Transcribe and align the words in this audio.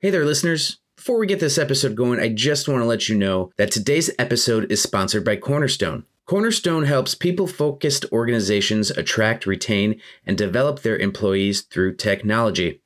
Hey 0.00 0.10
there, 0.10 0.24
listeners. 0.24 0.78
Before 0.94 1.18
we 1.18 1.26
get 1.26 1.40
this 1.40 1.58
episode 1.58 1.96
going, 1.96 2.20
I 2.20 2.28
just 2.28 2.68
want 2.68 2.82
to 2.82 2.86
let 2.86 3.08
you 3.08 3.16
know 3.16 3.50
that 3.56 3.72
today's 3.72 4.12
episode 4.16 4.70
is 4.70 4.80
sponsored 4.80 5.24
by 5.24 5.34
Cornerstone. 5.34 6.04
Cornerstone 6.24 6.84
helps 6.84 7.16
people 7.16 7.48
focused 7.48 8.04
organizations 8.12 8.92
attract, 8.92 9.44
retain, 9.44 10.00
and 10.24 10.38
develop 10.38 10.82
their 10.82 10.96
employees 10.96 11.62
through 11.62 11.96
technology. 11.96 12.80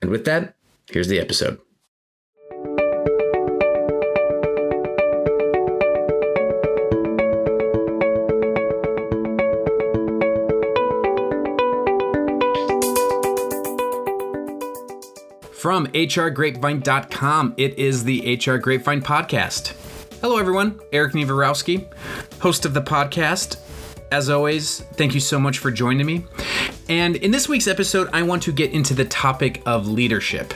And 0.00 0.12
with 0.12 0.24
that, 0.26 0.54
here's 0.88 1.08
the 1.08 1.18
episode. 1.18 1.58
From 15.58 15.88
HRGrapevine.com, 15.88 17.54
it 17.56 17.76
is 17.76 18.04
the 18.04 18.36
HR 18.36 18.58
Grapevine 18.58 19.02
Podcast. 19.02 19.74
Hello, 20.20 20.36
everyone. 20.36 20.78
Erik 20.92 21.14
Niewiarowski, 21.14 21.92
host 22.40 22.64
of 22.64 22.74
the 22.74 22.80
podcast. 22.80 23.56
As 24.12 24.30
always, 24.30 24.82
thank 24.94 25.14
you 25.14 25.20
so 25.20 25.40
much 25.40 25.58
for 25.58 25.72
joining 25.72 26.06
me. 26.06 26.26
And 26.88 27.16
in 27.16 27.32
this 27.32 27.48
week's 27.48 27.66
episode, 27.66 28.08
I 28.12 28.22
want 28.22 28.44
to 28.44 28.52
get 28.52 28.70
into 28.70 28.94
the 28.94 29.04
topic 29.06 29.60
of 29.66 29.88
leadership. 29.88 30.54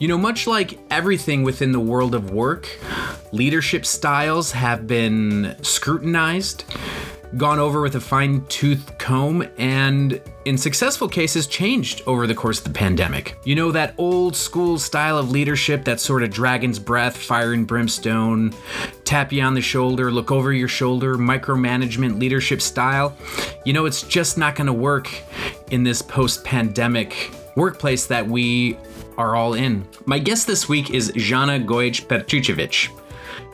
You 0.00 0.08
know, 0.08 0.18
much 0.18 0.48
like 0.48 0.76
everything 0.90 1.44
within 1.44 1.70
the 1.70 1.78
world 1.78 2.12
of 2.12 2.32
work, 2.32 2.68
leadership 3.30 3.86
styles 3.86 4.50
have 4.50 4.88
been 4.88 5.54
scrutinized, 5.62 6.64
gone 7.36 7.58
over 7.58 7.80
with 7.80 7.96
a 7.96 8.00
fine 8.00 8.44
tooth 8.46 8.96
comb, 8.98 9.46
and 9.58 10.20
in 10.44 10.56
successful 10.56 11.08
cases, 11.08 11.46
changed 11.46 12.02
over 12.06 12.26
the 12.26 12.34
course 12.34 12.58
of 12.58 12.64
the 12.64 12.70
pandemic. 12.70 13.38
You 13.44 13.54
know, 13.54 13.72
that 13.72 13.94
old 13.98 14.36
school 14.36 14.78
style 14.78 15.18
of 15.18 15.30
leadership, 15.30 15.84
that 15.84 16.00
sort 16.00 16.22
of 16.22 16.30
dragon's 16.30 16.78
breath, 16.78 17.16
fire 17.16 17.52
and 17.52 17.66
brimstone, 17.66 18.54
tap 19.04 19.32
you 19.32 19.42
on 19.42 19.54
the 19.54 19.60
shoulder, 19.60 20.10
look 20.10 20.30
over 20.30 20.52
your 20.52 20.68
shoulder, 20.68 21.16
micromanagement 21.16 22.18
leadership 22.18 22.62
style. 22.62 23.16
You 23.64 23.72
know, 23.72 23.86
it's 23.86 24.02
just 24.02 24.38
not 24.38 24.54
going 24.54 24.68
to 24.68 24.72
work 24.72 25.10
in 25.70 25.82
this 25.82 26.02
post 26.02 26.44
pandemic 26.44 27.32
workplace 27.56 28.06
that 28.06 28.26
we 28.26 28.78
are 29.18 29.34
all 29.34 29.54
in. 29.54 29.86
My 30.04 30.18
guest 30.18 30.46
this 30.46 30.68
week 30.68 30.90
is 30.90 31.10
Zana 31.12 31.64
Goic 31.64 32.06
Petricevic. 32.06 32.88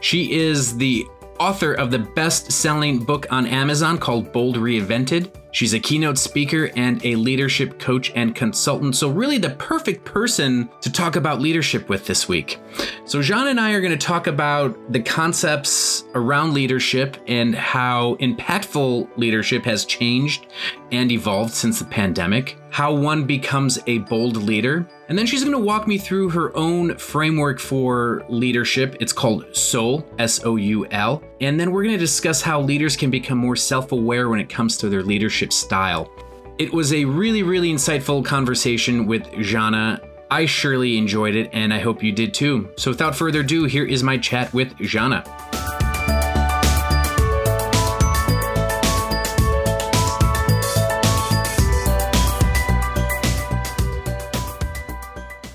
She 0.00 0.32
is 0.32 0.76
the 0.76 1.06
author 1.42 1.72
of 1.72 1.90
the 1.90 1.98
best 1.98 2.52
selling 2.52 3.00
book 3.00 3.26
on 3.28 3.46
Amazon 3.48 3.98
called 3.98 4.30
Bold 4.30 4.58
Reinvented. 4.58 5.34
She's 5.50 5.74
a 5.74 5.80
keynote 5.80 6.16
speaker 6.16 6.70
and 6.76 7.04
a 7.04 7.16
leadership 7.16 7.80
coach 7.80 8.12
and 8.14 8.32
consultant, 8.32 8.94
so, 8.94 9.10
really, 9.10 9.38
the 9.38 9.50
perfect 9.50 10.04
person 10.04 10.70
to 10.80 10.90
talk 10.90 11.16
about 11.16 11.40
leadership 11.40 11.88
with 11.88 12.06
this 12.06 12.28
week. 12.28 12.60
So, 13.06 13.18
Zana 13.18 13.50
and 13.50 13.58
I 13.58 13.72
are 13.72 13.80
going 13.80 13.98
to 13.98 14.06
talk 14.06 14.28
about 14.28 14.92
the 14.92 15.00
concepts 15.02 16.04
around 16.14 16.54
leadership 16.54 17.16
and 17.26 17.56
how 17.56 18.14
impactful 18.20 19.08
leadership 19.16 19.64
has 19.64 19.84
changed 19.84 20.46
and 20.92 21.10
evolved 21.10 21.52
since 21.52 21.80
the 21.80 21.86
pandemic, 21.86 22.56
how 22.72 22.90
one 22.90 23.24
becomes 23.24 23.78
a 23.86 23.98
bold 23.98 24.36
leader, 24.38 24.88
and 25.08 25.18
then 25.18 25.26
she's 25.26 25.44
going 25.44 25.52
to 25.54 25.62
walk 25.62 25.86
me 25.86 25.98
through 25.98 26.30
her 26.30 26.56
own 26.56 26.96
framework 26.96 27.60
for 27.60 28.24
leadership. 28.30 28.96
It's 28.98 29.12
called 29.12 29.54
SOUL, 29.54 30.06
S 30.18 30.42
O 30.44 30.56
U 30.56 30.86
L. 30.86 31.22
And 31.42 31.60
then 31.60 31.70
we're 31.70 31.82
going 31.82 31.94
to 31.94 32.00
discuss 32.00 32.40
how 32.40 32.62
leaders 32.62 32.96
can 32.96 33.10
become 33.10 33.36
more 33.36 33.56
self 33.56 33.92
aware 33.92 34.30
when 34.30 34.40
it 34.40 34.48
comes 34.48 34.78
to 34.78 34.88
their 34.88 35.02
leadership 35.02 35.52
style. 35.52 36.10
It 36.58 36.72
was 36.72 36.94
a 36.94 37.04
really, 37.04 37.42
really 37.42 37.70
insightful 37.70 38.24
conversation 38.24 39.06
with 39.06 39.24
Zana. 39.24 40.00
I 40.30 40.46
surely 40.46 40.96
enjoyed 40.96 41.34
it, 41.34 41.50
and 41.52 41.74
I 41.74 41.78
hope 41.78 42.02
you 42.02 42.10
did 42.10 42.32
too. 42.32 42.70
So 42.78 42.90
without 42.90 43.14
further 43.14 43.40
ado, 43.40 43.64
here 43.64 43.84
is 43.84 44.02
my 44.02 44.16
chat 44.16 44.50
with 44.54 44.74
Zana. 44.78 45.28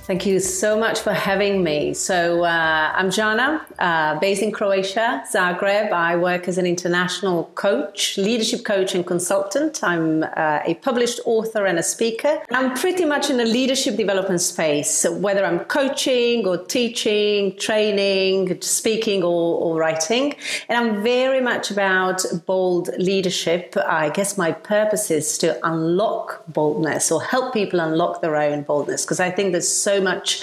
Thank 0.07 0.25
you 0.25 0.39
so 0.39 0.79
much 0.79 1.01
for 1.01 1.11
having 1.11 1.65
me. 1.65 1.93
So, 1.93 2.45
uh, 2.45 2.93
I'm 2.95 3.09
Zana, 3.09 3.59
uh, 3.77 4.17
based 4.21 4.41
in 4.41 4.53
Croatia, 4.53 5.25
Zagreb. 5.29 5.91
I 5.91 6.15
work 6.15 6.47
as 6.47 6.57
an 6.57 6.65
international 6.65 7.51
coach, 7.55 8.17
leadership 8.17 8.63
coach, 8.63 8.95
and 8.95 9.05
consultant. 9.05 9.83
I'm 9.83 10.23
uh, 10.23 10.61
a 10.63 10.75
published 10.75 11.19
author 11.25 11.65
and 11.65 11.77
a 11.77 11.83
speaker. 11.83 12.41
I'm 12.51 12.73
pretty 12.73 13.03
much 13.03 13.29
in 13.29 13.35
the 13.35 13.43
leadership 13.43 13.97
development 13.97 14.39
space, 14.39 15.05
whether 15.09 15.43
I'm 15.43 15.59
coaching 15.65 16.47
or 16.47 16.57
teaching, 16.57 17.57
training, 17.57 18.61
speaking, 18.61 19.23
or, 19.23 19.59
or 19.59 19.75
writing. 19.75 20.35
And 20.69 20.77
I'm 20.77 21.03
very 21.03 21.41
much 21.41 21.69
about 21.69 22.23
bold 22.45 22.91
leadership. 22.97 23.75
I 23.85 24.09
guess 24.09 24.37
my 24.37 24.53
purpose 24.53 25.11
is 25.11 25.37
to 25.39 25.59
unlock 25.67 26.45
boldness 26.47 27.11
or 27.11 27.21
help 27.21 27.53
people 27.53 27.81
unlock 27.81 28.21
their 28.21 28.37
own 28.37 28.63
boldness 28.63 29.03
because 29.03 29.19
I 29.19 29.31
think 29.31 29.51
there's 29.51 29.67
so 29.67 29.96
much, 30.01 30.41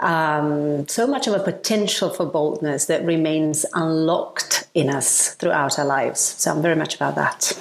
um, 0.00 0.86
so 0.88 1.06
much 1.06 1.26
of 1.26 1.34
a 1.34 1.40
potential 1.40 2.10
for 2.10 2.26
boldness 2.26 2.86
that 2.86 3.04
remains 3.04 3.64
unlocked 3.74 4.68
in 4.74 4.90
us 4.90 5.34
throughout 5.34 5.78
our 5.78 5.86
lives. 5.86 6.20
So 6.20 6.52
I'm 6.52 6.62
very 6.62 6.76
much 6.76 6.94
about 6.94 7.14
that. 7.16 7.52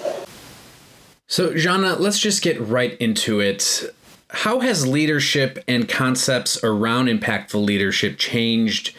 So, 1.28 1.52
Zana, 1.54 2.00
let's 2.00 2.20
just 2.20 2.42
get 2.42 2.60
right 2.62 2.96
into 3.00 3.40
it. 3.40 3.84
How 4.30 4.60
has 4.60 4.86
leadership 4.86 5.64
and 5.68 5.88
concepts 5.88 6.62
around 6.64 7.08
impactful 7.08 7.64
leadership 7.64 8.18
changed 8.18 8.94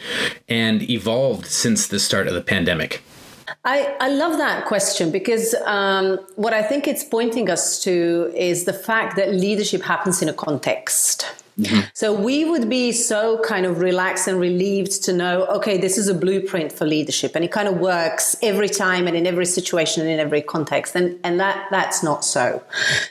and 0.47 0.87
evolved 0.89 1.45
since 1.45 1.87
the 1.87 1.99
start 1.99 2.27
of 2.27 2.33
the 2.33 2.41
pandemic? 2.41 3.03
I, 3.65 3.95
I 3.99 4.09
love 4.09 4.37
that 4.37 4.65
question 4.65 5.11
because 5.11 5.53
um, 5.65 6.19
what 6.35 6.53
I 6.53 6.61
think 6.61 6.87
it's 6.87 7.03
pointing 7.03 7.49
us 7.49 7.81
to 7.83 8.31
is 8.35 8.65
the 8.65 8.73
fact 8.73 9.15
that 9.17 9.33
leadership 9.33 9.81
happens 9.81 10.21
in 10.21 10.29
a 10.29 10.33
context. 10.33 11.25
Mm-hmm. 11.57 11.81
So 11.93 12.13
we 12.13 12.45
would 12.45 12.69
be 12.69 12.91
so 12.91 13.39
kind 13.39 13.65
of 13.65 13.79
relaxed 13.79 14.27
and 14.27 14.39
relieved 14.39 15.03
to 15.03 15.13
know, 15.13 15.45
okay, 15.45 15.77
this 15.77 15.97
is 15.97 16.07
a 16.07 16.13
blueprint 16.13 16.71
for 16.71 16.85
leadership, 16.85 17.35
and 17.35 17.43
it 17.43 17.51
kind 17.51 17.67
of 17.67 17.77
works 17.77 18.35
every 18.41 18.69
time 18.69 19.07
and 19.07 19.15
in 19.15 19.25
every 19.27 19.45
situation 19.45 20.01
and 20.01 20.11
in 20.11 20.19
every 20.19 20.41
context, 20.41 20.95
and 20.95 21.19
and 21.23 21.39
that 21.39 21.67
that's 21.71 22.03
not 22.03 22.23
so. 22.23 22.61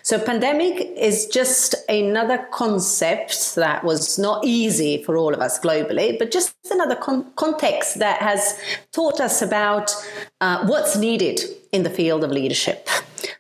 So 0.03 0.19
pandemic 0.19 0.81
is 0.97 1.27
just 1.27 1.75
another 1.89 2.39
concept 2.53 3.55
that 3.57 3.85
was 3.85 4.19
not 4.19 4.45
easy 4.45 5.03
for 5.03 5.17
all 5.17 5.35
of 5.35 5.41
us 5.41 5.59
globally, 5.59 6.19
but 6.19 6.31
just 6.31 6.55
another 6.71 6.97
con- 6.97 7.31
context 7.37 7.99
that 7.99 8.21
has 8.21 8.59
taught 8.93 9.21
us 9.21 9.43
about 9.43 9.95
uh, 10.41 10.67
what's 10.67 10.97
needed 10.97 11.41
in 11.73 11.83
the 11.83 11.91
field 11.91 12.25
of 12.25 12.31
leadership. 12.31 12.89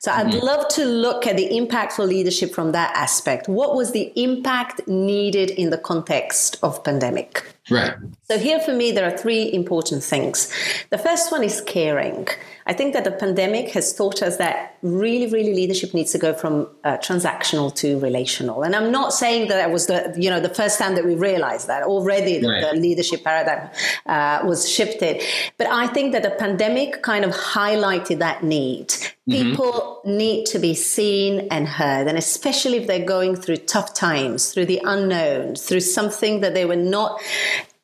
So 0.00 0.12
I'd 0.12 0.28
mm-hmm. 0.28 0.46
love 0.46 0.68
to 0.68 0.84
look 0.84 1.26
at 1.26 1.36
the 1.36 1.48
impactful 1.48 2.06
leadership 2.06 2.54
from 2.54 2.72
that 2.72 2.94
aspect. 2.94 3.48
What 3.48 3.74
was 3.74 3.92
the 3.92 4.12
impact 4.16 4.86
needed 4.86 5.50
in 5.50 5.70
the 5.70 5.78
context 5.78 6.58
of 6.62 6.84
pandemic? 6.84 7.44
Right. 7.70 7.94
So 8.24 8.38
here 8.38 8.60
for 8.60 8.72
me, 8.72 8.92
there 8.92 9.04
are 9.04 9.16
three 9.16 9.52
important 9.52 10.02
things. 10.02 10.52
The 10.90 10.98
first 10.98 11.32
one 11.32 11.42
is 11.42 11.60
caring. 11.60 12.28
I 12.66 12.74
think 12.74 12.92
that 12.92 13.04
the 13.04 13.12
pandemic 13.12 13.70
has 13.70 13.94
taught 13.94 14.22
us 14.22 14.36
that 14.36 14.76
really, 14.82 15.32
really 15.32 15.54
leadership 15.54 15.94
needs 15.94 16.12
to 16.12 16.18
go 16.18 16.34
from 16.34 16.68
uh, 16.84 16.98
transactional 16.98 17.74
to 17.76 17.98
relational. 17.98 18.62
And 18.62 18.76
I'm 18.76 18.92
not 18.92 19.14
saying 19.14 19.48
that 19.48 19.56
that 19.56 19.70
was 19.70 19.86
the, 19.86 20.14
you 20.18 20.28
know, 20.28 20.40
the 20.40 20.50
first 20.50 20.78
time 20.78 20.94
that 20.96 21.04
we 21.06 21.14
realized 21.14 21.66
that 21.68 21.82
already 21.82 22.46
right. 22.46 22.60
the, 22.60 22.78
leadership 22.78 23.24
paradigm 23.24 23.70
uh, 24.06 24.46
was 24.46 24.68
shifted. 24.68 25.22
But 25.56 25.68
I 25.68 25.86
think 25.86 26.12
that 26.12 26.22
the 26.22 26.30
pandemic 26.30 27.02
kind 27.02 27.24
of 27.24 27.32
highlighted 27.32 28.18
that 28.18 28.44
need. 28.44 28.88
Mm-hmm. 28.88 29.50
People 29.50 30.00
need 30.04 30.46
to 30.46 30.58
be 30.58 30.74
seen 30.74 31.48
and 31.50 31.68
heard, 31.68 32.06
and 32.06 32.16
especially 32.16 32.78
if 32.78 32.86
they're 32.86 33.04
going 33.04 33.36
through 33.36 33.58
tough 33.58 33.92
times, 33.92 34.52
through 34.52 34.66
the 34.66 34.80
unknown, 34.84 35.54
through 35.54 35.80
something 35.80 36.40
that 36.40 36.54
they 36.54 36.64
were 36.64 36.76
not 36.76 37.20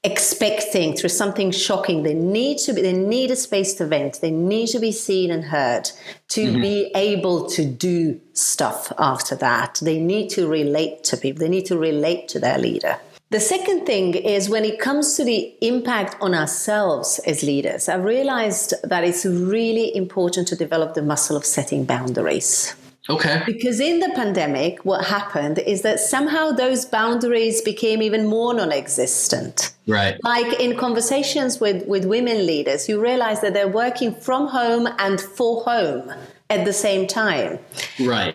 expecting 0.05 0.95
through 0.95 1.09
something 1.09 1.51
shocking. 1.51 2.03
They 2.03 2.15
need 2.15 2.59
to 2.59 2.73
be 2.73 2.83
they 2.83 2.93
need 2.93 3.31
a 3.31 3.37
space 3.37 3.75
to 3.75 3.87
vent. 3.87 4.21
They 4.21 4.31
need 4.31 4.69
to 4.69 4.79
be 4.79 4.93
seen 4.93 5.31
and 5.31 5.45
heard 5.45 5.91
to 6.29 6.47
mm-hmm. 6.47 6.61
be 6.61 6.91
able 6.95 7.49
to 7.51 7.65
do 7.65 8.21
stuff 8.35 8.93
after 8.99 9.35
that. 9.37 9.79
They 9.83 9.99
need 9.99 10.29
to 10.31 10.47
relate 10.47 11.05
to 11.05 11.17
people. 11.17 11.41
They 11.41 11.49
need 11.49 11.67
to 11.67 11.79
relate 11.79 12.29
to 12.29 12.39
their 12.39 12.59
leader. 12.59 12.99
The 13.31 13.41
second 13.41 13.85
thing 13.85 14.15
is 14.15 14.49
when 14.49 14.65
it 14.65 14.79
comes 14.79 15.17
to 15.17 15.25
the 15.25 15.55
impact 15.61 16.17
on 16.21 16.35
ourselves 16.35 17.19
as 17.27 17.43
leaders 17.43 17.89
i've 17.89 18.05
realized 18.05 18.75
that 18.85 19.03
it's 19.03 19.25
really 19.25 19.97
important 19.97 20.47
to 20.49 20.55
develop 20.55 20.95
the 20.95 21.03
muscle 21.03 21.37
of 21.37 21.45
setting 21.45 21.85
boundaries 21.85 22.77
Okay. 23.09 23.43
Because 23.45 23.81
in 23.81 24.01
the 24.01 24.11
pandemic, 24.15 24.85
what 24.85 25.05
happened 25.05 25.59
is 25.59 25.83
that 25.83 26.01
somehow 26.01 26.53
those 26.53 26.87
boundaries 26.87 27.61
became 27.61 28.01
even 28.01 28.27
more 28.27 28.55
non 28.55 28.73
existent. 28.73 29.75
Right. 29.87 30.17
Like 30.25 30.59
in 30.59 30.77
conversations 30.77 31.61
with, 31.61 31.87
with 31.87 32.07
women 32.07 32.47
leaders, 32.47 32.89
you 32.89 33.01
realize 33.01 33.43
that 33.43 33.53
they're 33.53 33.69
working 33.69 34.15
from 34.15 34.47
home 34.47 34.89
and 34.99 35.21
for 35.21 35.63
home 35.65 36.13
at 36.49 36.65
the 36.65 36.73
same 36.73 37.07
time. 37.07 37.59
Right. 38.01 38.35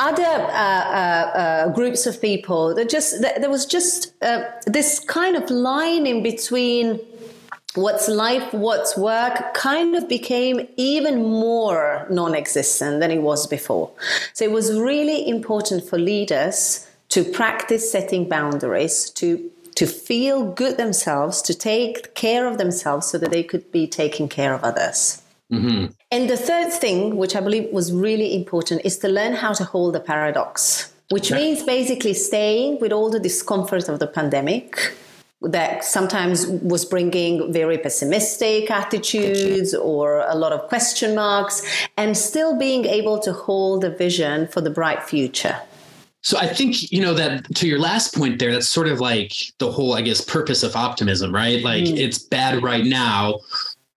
other 0.00 0.22
uh, 0.24 0.24
uh, 0.24 1.30
uh, 1.42 1.68
groups 1.72 2.06
of 2.06 2.20
people. 2.20 2.74
There 2.74 2.84
just 2.84 3.20
there 3.20 3.50
was 3.50 3.66
just 3.66 4.14
uh, 4.22 4.44
this 4.66 4.98
kind 5.00 5.36
of 5.36 5.50
line 5.50 6.06
in 6.06 6.22
between 6.22 6.98
what's 7.74 8.08
life, 8.08 8.52
what's 8.52 8.96
work, 8.96 9.54
kind 9.54 9.94
of 9.94 10.08
became 10.08 10.66
even 10.76 11.22
more 11.22 12.06
non-existent 12.10 13.00
than 13.00 13.10
it 13.10 13.22
was 13.22 13.46
before. 13.46 13.90
So 14.32 14.44
it 14.44 14.50
was 14.50 14.78
really 14.78 15.28
important 15.28 15.84
for 15.88 15.98
leaders 15.98 16.86
to 17.10 17.24
practice 17.24 17.90
setting 17.90 18.28
boundaries, 18.28 19.10
to 19.10 19.50
to 19.76 19.86
feel 19.86 20.52
good 20.52 20.76
themselves, 20.76 21.40
to 21.40 21.54
take 21.54 22.14
care 22.14 22.46
of 22.46 22.58
themselves 22.58 23.06
so 23.06 23.16
that 23.16 23.30
they 23.30 23.42
could 23.42 23.72
be 23.72 23.86
taking 23.86 24.28
care 24.28 24.52
of 24.52 24.62
others. 24.62 25.22
Mm-hmm. 25.50 25.86
And 26.10 26.28
the 26.28 26.36
third 26.36 26.70
thing, 26.72 27.16
which 27.16 27.34
I 27.34 27.40
believe 27.40 27.72
was 27.72 27.90
really 27.92 28.34
important, 28.34 28.82
is 28.84 28.98
to 28.98 29.08
learn 29.08 29.32
how 29.32 29.52
to 29.54 29.64
hold 29.64 29.94
the 29.94 30.00
paradox, 30.00 30.92
which 31.08 31.32
okay. 31.32 31.40
means 31.40 31.62
basically 31.62 32.14
staying 32.14 32.78
with 32.80 32.92
all 32.92 33.10
the 33.10 33.20
discomfort 33.20 33.88
of 33.88 34.00
the 34.00 34.06
pandemic 34.06 34.92
that 35.42 35.84
sometimes 35.84 36.46
was 36.46 36.84
bringing 36.84 37.52
very 37.52 37.78
pessimistic 37.78 38.70
attitudes 38.70 39.74
or 39.74 40.20
a 40.20 40.34
lot 40.34 40.52
of 40.52 40.68
question 40.68 41.14
marks, 41.14 41.62
and 41.96 42.16
still 42.16 42.58
being 42.58 42.84
able 42.84 43.18
to 43.18 43.32
hold 43.32 43.84
a 43.84 43.90
vision 43.90 44.46
for 44.48 44.60
the 44.60 44.70
bright 44.70 45.02
future. 45.02 45.56
So 46.22 46.36
I 46.36 46.46
think, 46.46 46.92
you 46.92 47.00
know, 47.00 47.14
that 47.14 47.54
to 47.54 47.66
your 47.66 47.78
last 47.78 48.14
point 48.14 48.38
there, 48.38 48.52
that's 48.52 48.68
sort 48.68 48.88
of 48.88 49.00
like 49.00 49.32
the 49.58 49.72
whole, 49.72 49.94
I 49.94 50.02
guess, 50.02 50.20
purpose 50.20 50.62
of 50.62 50.76
optimism, 50.76 51.34
right? 51.34 51.62
Like 51.62 51.84
mm. 51.84 51.96
it's 51.96 52.18
bad 52.18 52.62
right 52.62 52.84
now 52.84 53.40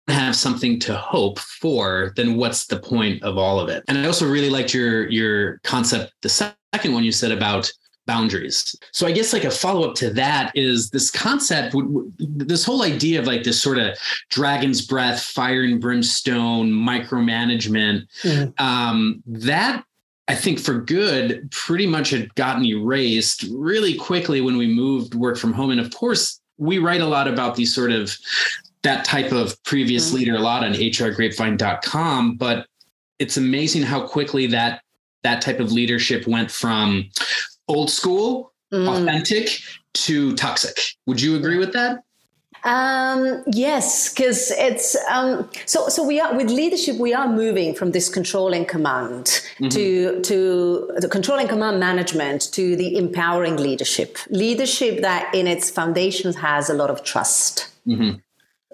have 0.07 0.36
something 0.36 0.80
to 0.80 0.95
hope 0.95 1.40
for, 1.40 2.13
then 2.16 2.36
what's 2.36 2.68
the 2.68 2.80
point 2.80 3.24
of 3.24 3.38
all 3.38 3.60
of 3.60 3.69
it? 3.69 3.84
And 3.88 3.98
I 3.98 4.06
also 4.06 4.30
really 4.30 4.50
liked 4.50 4.74
your 4.74 5.10
your 5.10 5.60
concept, 5.60 6.13
the 6.22 6.30
second 6.30 6.94
one 6.94 7.04
you 7.04 7.12
said 7.12 7.31
about 7.31 7.72
boundaries. 8.06 8.76
So 8.92 9.08
I 9.08 9.12
guess 9.12 9.34
like 9.34 9.44
a 9.44 9.52
follow 9.52 9.90
up 9.90 9.96
to 9.96 10.10
that 10.12 10.52
is 10.56 10.90
this 10.90 11.10
concept, 11.10 11.76
this 12.20 12.66
whole 12.66 12.84
idea 12.84 13.20
of 13.20 13.28
like 13.28 13.44
this 13.44 13.62
sort 13.62 13.78
of 13.78 13.98
dragon's 14.30 14.86
breath, 14.86 15.22
fire 15.22 15.64
and 15.64 15.80
brimstone, 15.80 16.72
micromanagement. 16.72 18.08
Mm. 18.24 18.60
Um, 18.60 19.24
that 19.26 19.84
I 20.28 20.36
think 20.36 20.60
for 20.60 20.80
good 20.80 21.52
pretty 21.52 21.86
much 21.86 22.12
had 22.12 22.34
gotten 22.36 22.64
erased 22.66 23.44
really 23.52 23.96
quickly 23.96 24.42
when 24.42 24.58
we 24.58 24.68
moved 24.68 25.16
work 25.16 25.38
from 25.38 25.54
home. 25.54 25.72
And 25.72 25.80
of 25.80 25.94
course, 25.94 26.40
we 26.58 26.78
write 26.78 27.02
a 27.02 27.08
lot 27.08 27.28
about 27.28 27.56
these 27.56 27.74
sort 27.74 27.92
of 27.92 28.16
that 28.84 29.06
type 29.06 29.32
of 29.32 29.62
previous 29.64 30.08
mm-hmm. 30.08 30.18
leader 30.18 30.36
a 30.36 30.40
lot 30.40 30.64
on 30.64 30.74
hrgrapevine.com, 30.74 32.36
but 32.36 32.68
it's 33.20 33.38
amazing 33.38 33.84
how 33.84 34.06
quickly 34.06 34.48
that 34.48 34.82
that 35.24 35.42
type 35.42 35.60
of 35.60 35.72
leadership 35.72 36.28
went 36.28 36.52
from 36.52 37.10
old 37.68 37.89
school, 37.89 38.54
mm. 38.71 38.88
authentic 38.88 39.60
to 39.94 40.36
toxic. 40.36 40.77
Would 41.06 41.21
you 41.21 41.36
agree 41.36 41.57
with 41.57 41.74
that? 41.74 42.04
Um, 42.65 43.44
yes, 43.48 44.13
because 44.13 44.51
it's 44.51 44.95
um, 45.10 45.50
so. 45.65 45.89
So 45.89 46.06
we 46.07 46.21
are 46.21 46.33
with 46.33 46.50
leadership. 46.50 46.95
We 46.95 47.13
are 47.13 47.27
moving 47.27 47.75
from 47.75 47.92
this 47.92 48.07
controlling 48.07 48.65
command 48.65 49.25
mm-hmm. 49.25 49.68
to 49.68 50.21
to 50.21 50.92
the 50.95 51.10
controlling 51.10 51.50
command 51.50 51.81
management 51.81 52.54
to 52.54 52.77
the 52.77 52.95
empowering 52.98 53.57
leadership. 53.57 54.18
Leadership 54.30 55.01
that 55.01 55.33
in 55.36 55.45
its 55.45 55.69
foundations 55.69 56.38
has 56.38 56.69
a 56.69 56.74
lot 56.74 56.89
of 56.89 57.04
trust. 57.04 57.68
Mm-hmm 57.86 58.19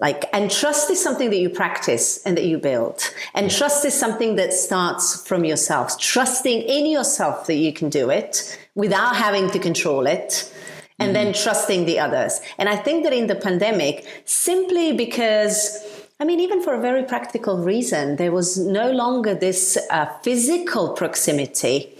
like 0.00 0.24
and 0.32 0.50
trust 0.50 0.90
is 0.90 1.02
something 1.02 1.30
that 1.30 1.36
you 1.36 1.50
practice 1.50 2.22
and 2.24 2.36
that 2.36 2.44
you 2.44 2.58
build 2.58 3.12
and 3.34 3.50
trust 3.50 3.84
is 3.84 3.98
something 3.98 4.36
that 4.36 4.52
starts 4.52 5.26
from 5.26 5.44
yourself 5.44 5.98
trusting 5.98 6.62
in 6.62 6.86
yourself 6.86 7.46
that 7.46 7.56
you 7.56 7.72
can 7.72 7.88
do 7.88 8.10
it 8.10 8.58
without 8.74 9.16
having 9.16 9.50
to 9.50 9.58
control 9.58 10.06
it 10.06 10.52
and 10.98 11.16
then 11.16 11.32
trusting 11.32 11.86
the 11.86 11.98
others. 11.98 12.40
And 12.58 12.68
i 12.68 12.76
think 12.76 13.04
that 13.04 13.12
in 13.12 13.26
the 13.26 13.34
pandemic 13.34 14.06
simply 14.26 14.92
because 14.92 15.82
I 16.20 16.26
mean, 16.26 16.38
even 16.40 16.62
for 16.62 16.74
a 16.74 16.80
very 16.80 17.02
practical 17.04 17.56
reason, 17.56 18.16
there 18.16 18.30
was 18.30 18.58
no 18.58 18.90
longer 18.90 19.34
this 19.34 19.78
uh, 19.88 20.04
physical 20.22 20.90
proximity. 20.90 21.96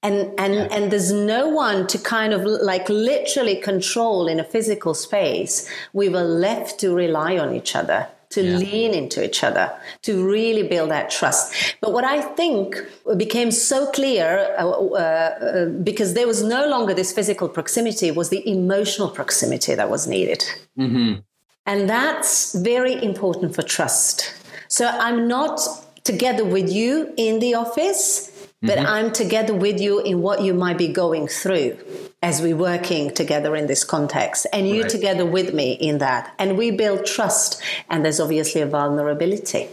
And 0.00 0.32
and 0.38 0.54
yeah. 0.54 0.68
and 0.70 0.92
there's 0.92 1.10
no 1.10 1.48
one 1.48 1.88
to 1.88 1.98
kind 1.98 2.32
of 2.32 2.42
like 2.44 2.88
literally 2.88 3.56
control 3.56 4.28
in 4.28 4.38
a 4.38 4.44
physical 4.44 4.94
space. 4.94 5.68
We 5.92 6.08
were 6.08 6.22
left 6.22 6.78
to 6.80 6.94
rely 6.94 7.36
on 7.36 7.52
each 7.52 7.74
other 7.74 8.06
to 8.30 8.42
yeah. 8.42 8.56
lean 8.58 8.94
into 8.94 9.24
each 9.24 9.42
other 9.42 9.72
to 10.02 10.28
really 10.28 10.62
build 10.62 10.90
that 10.90 11.10
trust 11.10 11.76
but 11.80 11.92
what 11.92 12.04
i 12.04 12.20
think 12.20 12.76
became 13.16 13.50
so 13.50 13.90
clear 13.92 14.54
uh, 14.58 14.68
uh, 14.68 15.66
because 15.82 16.14
there 16.14 16.26
was 16.26 16.42
no 16.42 16.68
longer 16.68 16.94
this 16.94 17.12
physical 17.12 17.48
proximity 17.48 18.10
was 18.10 18.28
the 18.30 18.48
emotional 18.48 19.08
proximity 19.08 19.74
that 19.74 19.90
was 19.90 20.06
needed 20.06 20.44
mm-hmm. 20.78 21.20
and 21.66 21.88
that's 21.88 22.54
very 22.54 23.02
important 23.02 23.54
for 23.54 23.62
trust 23.62 24.34
so 24.68 24.86
i'm 24.86 25.28
not 25.28 25.60
together 26.04 26.44
with 26.44 26.70
you 26.70 27.12
in 27.16 27.38
the 27.40 27.54
office 27.54 28.32
but 28.62 28.78
mm-hmm. 28.78 28.86
I'm 28.86 29.12
together 29.12 29.54
with 29.54 29.80
you 29.80 30.00
in 30.00 30.22
what 30.22 30.40
you 30.40 30.54
might 30.54 30.78
be 30.78 30.88
going 30.88 31.28
through 31.28 31.76
as 32.22 32.40
we're 32.40 32.56
working 32.56 33.12
together 33.12 33.54
in 33.54 33.66
this 33.66 33.84
context, 33.84 34.46
and 34.52 34.68
you 34.68 34.82
right. 34.82 34.90
together 34.90 35.26
with 35.26 35.54
me 35.54 35.72
in 35.74 35.98
that. 35.98 36.34
And 36.38 36.56
we 36.56 36.70
build 36.70 37.06
trust, 37.06 37.60
and 37.90 38.04
there's 38.04 38.20
obviously 38.20 38.60
a 38.60 38.66
vulnerability. 38.66 39.68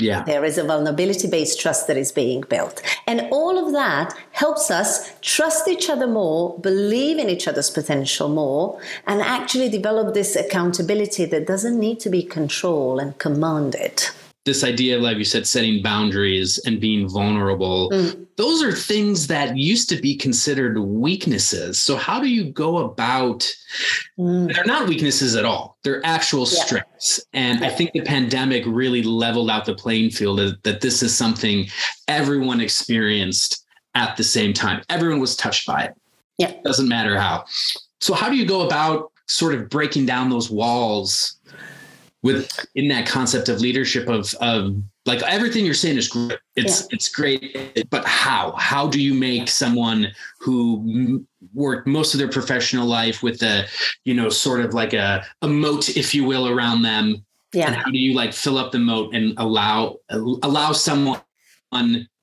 Yeah. 0.00 0.22
There 0.22 0.44
is 0.44 0.58
a 0.58 0.64
vulnerability 0.64 1.26
based 1.28 1.60
trust 1.60 1.88
that 1.88 1.96
is 1.96 2.12
being 2.12 2.42
built. 2.42 2.80
And 3.08 3.22
all 3.32 3.58
of 3.58 3.72
that 3.72 4.14
helps 4.30 4.70
us 4.70 5.10
trust 5.22 5.66
each 5.66 5.90
other 5.90 6.06
more, 6.06 6.56
believe 6.60 7.18
in 7.18 7.28
each 7.28 7.48
other's 7.48 7.68
potential 7.68 8.28
more, 8.28 8.80
and 9.08 9.20
actually 9.20 9.68
develop 9.68 10.14
this 10.14 10.36
accountability 10.36 11.24
that 11.24 11.48
doesn't 11.48 11.80
need 11.80 11.98
to 12.00 12.10
be 12.10 12.22
controlled 12.22 13.00
and 13.00 13.18
commanded 13.18 14.04
this 14.48 14.64
idea 14.64 14.96
of, 14.96 15.02
like 15.02 15.18
you 15.18 15.24
said, 15.24 15.46
setting 15.46 15.82
boundaries 15.82 16.58
and 16.64 16.80
being 16.80 17.08
vulnerable, 17.08 17.90
mm. 17.90 18.26
Those 18.38 18.62
are 18.62 18.70
things 18.70 19.26
that 19.26 19.56
used 19.56 19.88
to 19.88 20.00
be 20.00 20.16
considered 20.16 20.78
weaknesses. 20.78 21.76
So, 21.76 21.96
how 21.96 22.20
do 22.20 22.28
you 22.28 22.44
go 22.44 22.78
about? 22.78 23.40
Mm. 24.16 24.54
They're 24.54 24.64
not 24.64 24.88
weaknesses 24.88 25.34
at 25.34 25.44
all. 25.44 25.76
They're 25.82 26.00
actual 26.06 26.46
yeah. 26.48 26.64
strengths. 26.64 27.20
And 27.32 27.64
I 27.64 27.68
think 27.68 27.92
the 27.92 28.02
pandemic 28.02 28.62
really 28.64 29.02
leveled 29.02 29.50
out 29.50 29.64
the 29.64 29.74
playing 29.74 30.10
field 30.10 30.38
that, 30.38 30.62
that 30.62 30.80
this 30.80 31.02
is 31.02 31.14
something 31.14 31.66
everyone 32.06 32.60
experienced 32.60 33.66
at 33.96 34.16
the 34.16 34.24
same 34.24 34.52
time. 34.52 34.82
Everyone 34.88 35.18
was 35.18 35.34
touched 35.34 35.66
by 35.66 35.86
it. 35.86 35.94
Yeah. 36.38 36.52
Doesn't 36.64 36.88
matter 36.88 37.18
how. 37.18 37.44
So, 38.00 38.14
how 38.14 38.30
do 38.30 38.36
you 38.36 38.46
go 38.46 38.64
about 38.64 39.10
sort 39.26 39.52
of 39.52 39.68
breaking 39.68 40.06
down 40.06 40.30
those 40.30 40.48
walls 40.48 41.40
with 42.22 42.66
in 42.76 42.86
that 42.88 43.08
concept 43.08 43.48
of 43.48 43.60
leadership 43.60 44.08
of 44.08 44.32
of 44.34 44.76
like 45.08 45.22
everything 45.22 45.64
you're 45.64 45.74
saying 45.74 45.96
is 45.96 46.08
great 46.08 46.38
it's 46.54 46.82
yeah. 46.82 46.86
it's 46.92 47.08
great 47.08 47.42
but 47.90 48.04
how 48.04 48.52
how 48.52 48.86
do 48.86 49.00
you 49.02 49.14
make 49.14 49.48
someone 49.48 50.06
who 50.38 51.24
worked 51.54 51.86
most 51.86 52.14
of 52.14 52.18
their 52.20 52.28
professional 52.28 52.86
life 52.86 53.22
with 53.22 53.42
a 53.42 53.66
you 54.04 54.14
know 54.14 54.28
sort 54.28 54.60
of 54.60 54.74
like 54.74 54.92
a, 54.92 55.24
a 55.42 55.48
moat 55.48 55.88
if 55.96 56.14
you 56.14 56.24
will 56.24 56.46
around 56.46 56.82
them 56.82 57.24
yeah 57.52 57.66
and 57.66 57.74
how 57.76 57.90
do 57.90 57.98
you 57.98 58.14
like 58.14 58.32
fill 58.32 58.58
up 58.58 58.70
the 58.70 58.78
moat 58.78 59.14
and 59.14 59.34
allow 59.38 59.96
allow 60.10 60.72
someone 60.72 61.20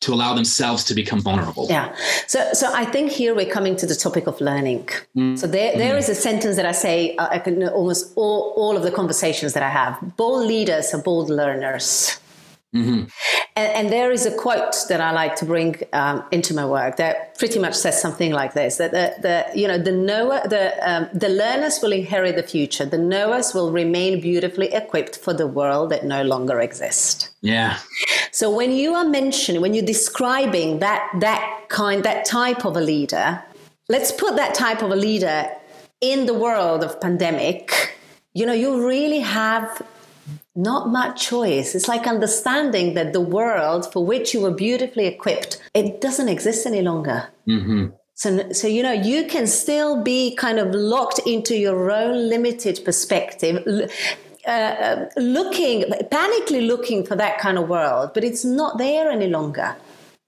to 0.01 0.13
allow 0.13 0.34
themselves 0.34 0.84
to 0.84 0.94
become 0.96 1.22
vulnerable. 1.22 1.68
Yeah. 1.70 1.96
So, 2.27 2.54
so 2.54 2.72
I 2.74 2.86
think 2.86 3.12
here 3.12 3.36
we're 3.36 3.50
coming 3.50 3.75
to 3.75 3.86
the 3.86 3.96
topic 3.96 4.25
of 4.27 4.42
learning. 4.42 4.89
Mm. 5.15 5.38
So 5.38 5.46
there, 5.46 5.77
there 5.77 5.94
mm. 5.96 6.10
a 6.10 6.15
sentence 6.15 6.56
that 6.56 6.65
I 6.65 6.72
say 6.72 7.15
uh, 7.18 7.27
I 7.30 7.39
can 7.39 7.68
almost 7.68 8.12
all, 8.15 8.54
all 8.56 8.75
of 8.75 8.84
the 8.84 8.92
conversations 8.92 9.54
that 9.54 9.63
I 9.63 9.70
have. 9.70 10.00
Bold 10.18 10.48
leaders 10.48 10.94
are 10.94 11.01
bold 11.01 11.30
learners. 11.30 12.20
Mm-hmm. 12.75 13.03
And, 13.55 13.72
and, 13.72 13.89
there 13.89 14.12
is 14.12 14.25
a 14.25 14.36
quote 14.36 14.75
that 14.89 15.00
I 15.00 15.12
like 15.12 15.38
to 15.38 15.46
bring 15.46 15.77
um, 15.94 16.25
into 16.32 16.53
my 16.53 16.65
work 16.65 16.98
that 16.98 17.39
pretty 17.39 17.58
much 17.58 17.74
says 17.74 18.01
something 18.01 18.34
like 18.34 18.53
this: 18.53 18.75
that 18.77 18.91
the, 18.91 19.15
the 19.22 19.60
you 19.60 19.65
know 19.65 19.77
the 19.77 19.94
knower, 19.94 20.41
the 20.46 20.74
um, 20.82 21.08
the 21.13 21.29
learners 21.29 21.79
will 21.82 21.94
inherit 21.94 22.36
the 22.36 22.44
future. 22.44 22.86
The 22.86 22.98
knowers 22.98 23.53
will 23.53 23.72
remain 23.72 24.20
beautifully 24.20 24.74
equipped 24.74 25.17
for 25.17 25.34
the 25.34 25.48
world 25.48 25.89
that 25.91 26.03
no 26.03 26.24
longer 26.24 26.60
exists. 26.60 27.29
Yeah. 27.39 27.79
So 28.32 28.53
when 28.53 28.74
you 28.74 28.94
are 28.94 29.05
mentioning, 29.05 29.62
when 29.62 29.74
you're 29.74 29.86
describing 29.86 30.79
that 30.79 31.10
that 31.22 31.70
kind, 31.70 32.03
that 32.03 32.25
type 32.25 32.65
of 32.65 32.75
a 32.75 32.82
leader, 32.82 33.41
let's 33.88 34.12
put 34.12 34.36
that 34.36 34.53
type 34.53 34.82
of 34.82 34.91
a 34.91 34.98
leader 34.98 35.50
in 36.01 36.25
the 36.25 36.34
world 36.34 36.84
of 36.84 37.00
pandemic. 37.00 37.98
You 38.34 38.46
know, 38.46 38.51
you 38.51 38.86
really 38.86 39.22
have 39.22 39.82
not 40.55 40.89
much 40.89 41.27
choice. 41.27 41.75
It's 41.75 41.88
like 41.88 42.07
understanding 42.07 42.93
that 42.93 43.13
the 43.13 43.21
world 43.21 43.91
for 43.91 44.05
which 44.05 44.33
you 44.33 44.41
were 44.41 44.51
beautifully 44.51 45.05
equipped, 45.05 45.62
it 45.74 46.01
doesn't 46.01 46.29
exist 46.29 46.65
any 46.65 46.81
longer. 46.81 47.27
Mm-hmm. 47.47 47.88
So, 48.13 48.51
so 48.53 48.67
you 48.67 48.81
know, 48.81 48.93
you 48.93 49.25
can 49.27 49.45
still 49.45 50.01
be 50.01 50.35
kind 50.35 50.57
of 50.57 50.74
locked 50.74 51.19
into 51.25 51.57
your 51.57 51.91
own 51.91 52.29
limited 52.29 52.79
perspective, 52.85 53.62
uh, 54.47 54.50
uh, 54.50 55.09
looking, 55.17 55.83
panically 56.09 56.65
looking 56.65 57.05
for 57.05 57.17
that 57.17 57.38
kind 57.39 57.57
of 57.57 57.67
world, 57.67 58.12
but 58.13 58.24
it's 58.24 58.45
not 58.45 58.77
there 58.77 59.09
any 59.09 59.27
longer. 59.27 59.75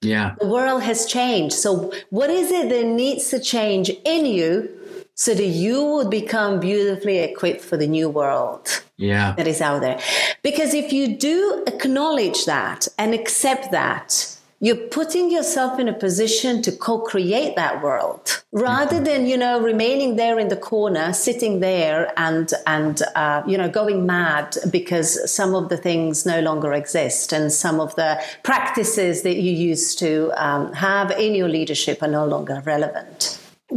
Yeah. 0.01 0.36
The 0.39 0.48
world 0.48 0.84
has 0.84 1.05
changed. 1.05 1.55
So, 1.55 1.91
what 2.10 2.29
is 2.29 2.51
it 2.51 2.69
that 2.69 2.86
needs 2.86 3.29
to 3.29 3.39
change 3.39 3.89
in 4.03 4.25
you 4.25 4.69
so 5.15 5.34
that 5.34 5.46
you 5.46 5.84
would 5.84 6.10
become 6.10 6.60
beautifully 6.60 7.19
equipped 7.19 7.62
for 7.62 7.77
the 7.77 7.88
new 7.88 8.10
world? 8.10 8.76
Yeah. 8.98 9.34
That 9.38 9.48
is 9.48 9.62
out 9.62 9.82
there. 9.82 10.00
Because 10.42 10.74
if 10.74 10.92
you 10.92 11.16
do 11.16 11.63
acknowledge 11.68 12.46
that 12.46 12.88
and 12.98 13.13
accept 13.13 13.72
that, 13.72 14.38
you're 14.60 14.75
putting 14.75 15.30
yourself 15.30 15.80
in 15.80 15.88
a 15.88 15.94
position 15.94 16.63
to 16.63 16.72
co-create 16.72 17.56
that 17.56 17.84
world 17.84 18.44
rather 18.51 18.96
mm-hmm. 18.96 19.04
than 19.04 19.27
you 19.27 19.38
know 19.38 19.60
remaining 19.62 20.16
there 20.16 20.39
in 20.39 20.48
the 20.48 20.56
corner 20.56 21.13
sitting 21.13 21.60
there 21.60 22.12
and 22.18 22.54
and 22.66 23.04
uh, 23.16 23.44
you 23.46 23.58
know 23.58 23.70
going 23.70 24.06
mad 24.06 24.58
because 24.72 25.32
some 25.32 25.54
of 25.54 25.70
the 25.70 25.77
things 25.77 26.25
no 26.25 26.39
longer 26.42 26.74
exist 26.74 27.32
and 27.34 27.51
some 27.51 27.80
of 27.80 27.94
the 27.96 28.20
practices 28.44 29.22
that 29.22 29.36
you 29.38 29.51
used 29.51 30.00
to 30.00 30.32
um, 30.44 30.74
have 30.74 31.12
in 31.12 31.36
your 31.36 31.50
leadership 31.50 32.01
are 32.01 32.08
no 32.08 32.25
longer 32.25 32.62
relevant 32.66 33.26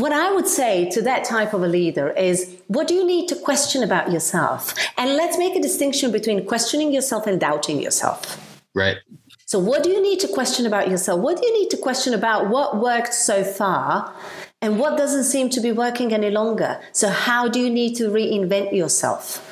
what 0.00 0.12
I 0.12 0.32
would 0.32 0.48
say 0.48 0.88
to 0.90 1.02
that 1.02 1.24
type 1.24 1.52
of 1.52 1.62
a 1.62 1.68
leader 1.68 2.10
is 2.10 2.56
what 2.68 2.88
do 2.88 2.94
you 2.94 3.06
need 3.06 3.28
to 3.28 3.36
question 3.36 3.82
about 3.82 4.10
yourself? 4.10 4.74
And 4.96 5.16
let's 5.16 5.38
make 5.38 5.56
a 5.56 5.60
distinction 5.60 6.10
between 6.12 6.46
questioning 6.46 6.92
yourself 6.92 7.26
and 7.26 7.40
doubting 7.40 7.80
yourself. 7.80 8.38
Right. 8.74 8.96
So, 9.46 9.58
what 9.58 9.82
do 9.82 9.90
you 9.90 10.00
need 10.00 10.20
to 10.20 10.28
question 10.28 10.64
about 10.64 10.88
yourself? 10.88 11.20
What 11.20 11.36
do 11.36 11.46
you 11.46 11.52
need 11.60 11.70
to 11.70 11.76
question 11.76 12.14
about 12.14 12.48
what 12.48 12.76
worked 12.76 13.12
so 13.12 13.42
far 13.42 14.14
and 14.62 14.78
what 14.78 14.96
doesn't 14.96 15.24
seem 15.24 15.50
to 15.50 15.60
be 15.60 15.72
working 15.72 16.12
any 16.12 16.30
longer? 16.30 16.80
So, 16.92 17.08
how 17.08 17.48
do 17.48 17.58
you 17.58 17.68
need 17.68 17.96
to 17.96 18.04
reinvent 18.04 18.72
yourself 18.72 19.44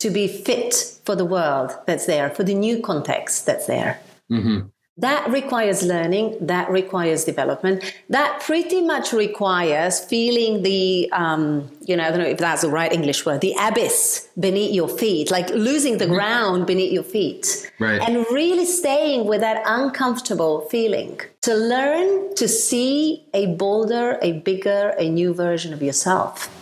to 0.00 0.10
be 0.10 0.28
fit 0.28 1.00
for 1.06 1.14
the 1.16 1.24
world 1.24 1.74
that's 1.86 2.04
there, 2.04 2.28
for 2.28 2.44
the 2.44 2.54
new 2.54 2.82
context 2.82 3.46
that's 3.46 3.66
there? 3.66 3.98
Mm-hmm. 4.30 4.66
That 4.98 5.30
requires 5.30 5.84
learning, 5.84 6.36
that 6.40 6.68
requires 6.68 7.24
development. 7.24 7.94
That 8.08 8.40
pretty 8.40 8.80
much 8.80 9.12
requires 9.12 10.00
feeling 10.00 10.62
the, 10.62 11.08
um, 11.12 11.70
you 11.86 11.96
know, 11.96 12.04
I 12.04 12.10
don't 12.10 12.18
know 12.18 12.26
if 12.26 12.38
that's 12.38 12.62
the 12.62 12.68
right 12.68 12.92
English 12.92 13.24
word, 13.24 13.40
the 13.40 13.54
abyss 13.60 14.28
beneath 14.40 14.74
your 14.74 14.88
feet, 14.88 15.30
like 15.30 15.50
losing 15.50 15.98
the 15.98 16.06
mm-hmm. 16.06 16.14
ground 16.14 16.66
beneath 16.66 16.92
your 16.92 17.04
feet. 17.04 17.70
Right. 17.78 18.00
And 18.00 18.26
really 18.32 18.66
staying 18.66 19.26
with 19.26 19.40
that 19.40 19.62
uncomfortable 19.66 20.62
feeling 20.62 21.20
to 21.42 21.54
learn 21.54 22.34
to 22.34 22.48
see 22.48 23.24
a 23.34 23.54
bolder, 23.54 24.18
a 24.20 24.40
bigger, 24.40 24.94
a 24.98 25.08
new 25.08 25.32
version 25.32 25.72
of 25.72 25.80
yourself. 25.80 26.52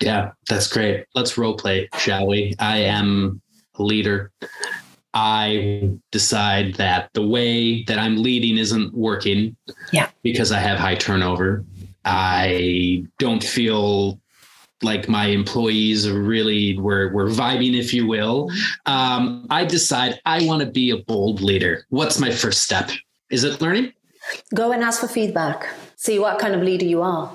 Yeah, 0.00 0.32
that's 0.48 0.66
great. 0.66 1.04
Let's 1.14 1.38
role 1.38 1.54
play, 1.54 1.88
shall 1.98 2.26
we? 2.26 2.56
I 2.58 2.78
am 2.78 3.40
a 3.78 3.82
leader. 3.82 4.32
I 5.14 5.90
decide 6.12 6.74
that 6.74 7.10
the 7.14 7.26
way 7.26 7.82
that 7.84 7.98
I'm 7.98 8.22
leading 8.22 8.58
isn't 8.58 8.94
working 8.94 9.56
yeah. 9.92 10.08
because 10.22 10.52
I 10.52 10.58
have 10.58 10.78
high 10.78 10.94
turnover. 10.94 11.64
I 12.04 13.04
don't 13.18 13.42
feel 13.42 14.20
like 14.82 15.08
my 15.08 15.26
employees 15.26 16.06
are 16.06 16.20
really 16.20 16.78
we're 16.78 17.12
we're 17.12 17.28
vibing, 17.28 17.78
if 17.78 17.92
you 17.92 18.06
will. 18.06 18.50
Um, 18.86 19.46
I 19.50 19.64
decide 19.64 20.20
I 20.24 20.44
want 20.46 20.60
to 20.62 20.70
be 20.70 20.90
a 20.90 20.98
bold 20.98 21.40
leader. 21.40 21.84
What's 21.90 22.18
my 22.18 22.30
first 22.30 22.62
step? 22.62 22.90
Is 23.30 23.44
it 23.44 23.60
learning? 23.60 23.92
Go 24.54 24.72
and 24.72 24.82
ask 24.82 25.00
for 25.00 25.08
feedback. 25.08 25.68
See 25.96 26.18
what 26.18 26.38
kind 26.38 26.54
of 26.54 26.62
leader 26.62 26.86
you 26.86 27.02
are. 27.02 27.30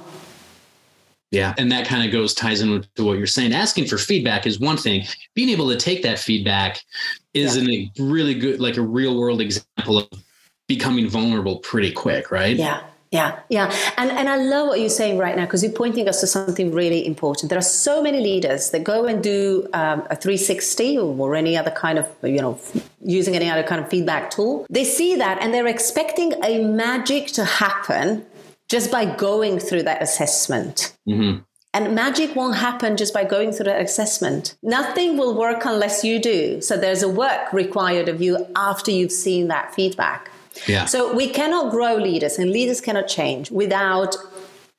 Yeah. 1.36 1.54
And 1.58 1.72
that 1.72 1.86
kind 1.86 2.06
of 2.06 2.12
goes 2.12 2.34
ties 2.34 2.62
into 2.62 3.04
what 3.04 3.18
you're 3.18 3.28
saying. 3.28 3.54
Asking 3.54 3.86
for 3.86 3.98
feedback 3.98 4.48
is 4.48 4.60
one 4.60 4.78
thing. 4.78 5.06
Being 5.34 5.50
able 5.50 5.70
to 5.70 5.76
take 5.76 6.02
that 6.04 6.18
feedback 6.18 6.80
is 7.34 7.58
yeah. 7.58 7.88
a 7.98 8.02
really 8.02 8.34
good, 8.34 8.60
like 8.60 8.78
a 8.78 8.82
real 8.82 9.20
world 9.20 9.42
example 9.42 9.98
of 9.98 10.10
becoming 10.68 11.10
vulnerable 11.10 11.58
pretty 11.58 11.92
quick, 11.92 12.32
right? 12.32 12.56
Yeah. 12.56 12.82
Yeah, 13.12 13.40
yeah. 13.48 13.74
And 13.98 14.12
and 14.12 14.28
I 14.28 14.36
love 14.36 14.68
what 14.68 14.80
you're 14.82 14.90
saying 14.90 15.18
right 15.18 15.38
now 15.38 15.46
because 15.46 15.64
you're 15.64 15.72
pointing 15.72 16.10
us 16.10 16.20
to 16.20 16.28
something 16.28 16.74
really 16.74 17.06
important. 17.06 17.50
There 17.50 17.58
are 17.58 17.62
so 17.62 18.02
many 18.02 18.20
leaders 18.20 18.72
that 18.72 18.84
go 18.84 19.06
and 19.06 19.24
do 19.24 19.68
um, 19.74 20.02
a 20.10 20.18
360 20.18 20.98
or 20.98 21.36
any 21.36 21.56
other 21.56 21.72
kind 21.72 21.98
of, 21.98 22.10
you 22.24 22.42
know, 22.42 22.60
using 23.00 23.34
any 23.34 23.50
other 23.50 23.64
kind 23.64 23.80
of 23.80 23.90
feedback 23.90 24.32
tool. 24.32 24.66
They 24.70 24.84
see 24.84 25.16
that 25.16 25.42
and 25.42 25.54
they're 25.54 25.68
expecting 25.68 26.34
a 26.44 26.66
magic 26.66 27.28
to 27.28 27.46
happen 27.46 28.26
just 28.70 28.92
by 28.92 29.06
going 29.06 29.60
through 29.60 29.84
that 29.84 30.02
assessment. 30.02 30.96
Mm-hmm. 31.08 31.42
And 31.74 31.94
magic 31.94 32.36
won't 32.38 32.56
happen 32.56 32.96
just 32.96 33.14
by 33.14 33.26
going 33.26 33.52
through 33.52 33.66
that 33.66 33.82
assessment. 33.82 34.56
Nothing 34.64 35.18
will 35.18 35.38
work 35.38 35.66
unless 35.66 36.06
you 36.06 36.20
do. 36.20 36.62
So 36.62 36.78
there's 36.78 37.04
a 37.04 37.10
work 37.10 37.52
required 37.52 38.08
of 38.08 38.22
you 38.22 38.48
after 38.56 38.92
you've 38.92 39.12
seen 39.12 39.50
that 39.50 39.76
feedback. 39.76 40.32
Yeah. 40.68 40.86
So 40.86 41.14
we 41.14 41.28
cannot 41.28 41.72
grow 41.72 41.96
leaders 41.96 42.40
and 42.40 42.50
leaders 42.50 42.80
cannot 42.80 43.10
change 43.10 43.52
without 43.52 44.16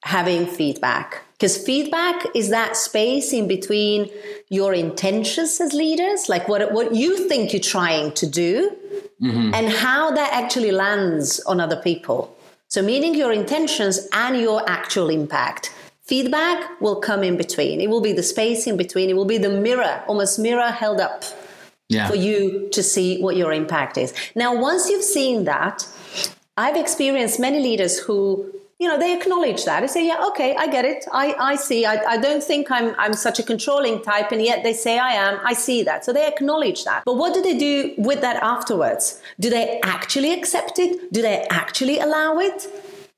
having 0.05 0.47
feedback. 0.47 1.23
Because 1.33 1.59
feedback 1.59 2.25
is 2.35 2.49
that 2.49 2.77
space 2.77 3.35
in 3.35 3.47
between 3.47 4.09
your 4.49 4.73
intentions 4.73 5.61
as 5.61 5.75
leaders, 5.75 6.31
like 6.31 6.49
what, 6.49 6.73
what 6.73 6.95
you 6.95 7.29
think 7.29 7.53
you're 7.53 7.61
trying 7.61 8.13
to 8.13 8.27
do, 8.27 8.71
mm-hmm. 9.23 9.53
and 9.53 9.69
how 9.69 10.13
that 10.13 10.33
actually 10.33 10.73
lands 10.73 11.41
on 11.41 11.61
other 11.61 11.77
people. 11.77 12.35
So, 12.77 12.83
meaning 12.83 13.15
your 13.15 13.33
intentions 13.33 14.07
and 14.13 14.39
your 14.39 14.63
actual 14.69 15.09
impact. 15.09 15.73
Feedback 16.03 16.79
will 16.79 16.97
come 16.97 17.25
in 17.25 17.39
between. 17.39 17.81
It 17.81 17.89
will 17.89 18.03
be 18.03 18.13
the 18.13 18.23
space 18.23 18.67
in 18.67 18.77
between. 18.77 19.09
It 19.09 19.17
will 19.17 19.25
be 19.25 19.39
the 19.39 19.49
mirror, 19.49 20.05
almost 20.07 20.39
mirror 20.39 20.71
held 20.71 21.01
up 21.01 21.25
yeah. 21.89 22.07
for 22.07 22.17
you 22.17 22.69
to 22.73 22.83
see 22.83 23.19
what 23.23 23.35
your 23.35 23.51
impact 23.55 23.97
is. 23.97 24.13
Now, 24.35 24.55
once 24.55 24.91
you've 24.91 25.03
seen 25.03 25.45
that, 25.45 25.89
I've 26.59 26.77
experienced 26.77 27.41
many 27.41 27.61
leaders 27.61 27.99
who 27.99 28.45
you 28.79 28.89
know 28.89 28.99
they 28.99 29.15
acknowledge 29.15 29.65
that. 29.65 29.81
They 29.81 29.87
say 29.87 30.07
yeah 30.07 30.25
okay 30.29 30.55
i 30.57 30.67
get 30.67 30.85
it. 30.85 31.05
I, 31.13 31.35
I 31.53 31.57
see. 31.57 31.85
I, 31.87 31.97
I 32.15 32.17
don't 32.19 32.43
think 32.43 32.71
I'm, 32.71 32.95
I'm 32.99 33.15
such 33.15 33.39
a 33.39 33.43
controlling 33.43 34.03
type 34.03 34.33
and 34.33 34.43
yet 34.43 34.63
they 34.63 34.73
say 34.73 34.99
i 34.99 35.13
am. 35.13 35.41
I 35.45 35.55
see 35.55 35.83
that. 35.85 36.05
So 36.05 36.13
they 36.13 36.27
acknowledge 36.27 36.85
that. 36.85 37.05
But 37.05 37.17
what 37.17 37.35
do 37.35 37.43
they 37.43 37.57
do 37.57 37.95
with 37.99 38.21
that 38.21 38.43
afterwards? 38.43 39.21
Do 39.41 39.51
they 39.51 39.81
actually 39.83 40.33
accept 40.33 40.79
it? 40.79 41.13
Do 41.13 41.23
they 41.23 41.47
actually 41.51 41.99
allow 41.99 42.39
it? 42.39 42.69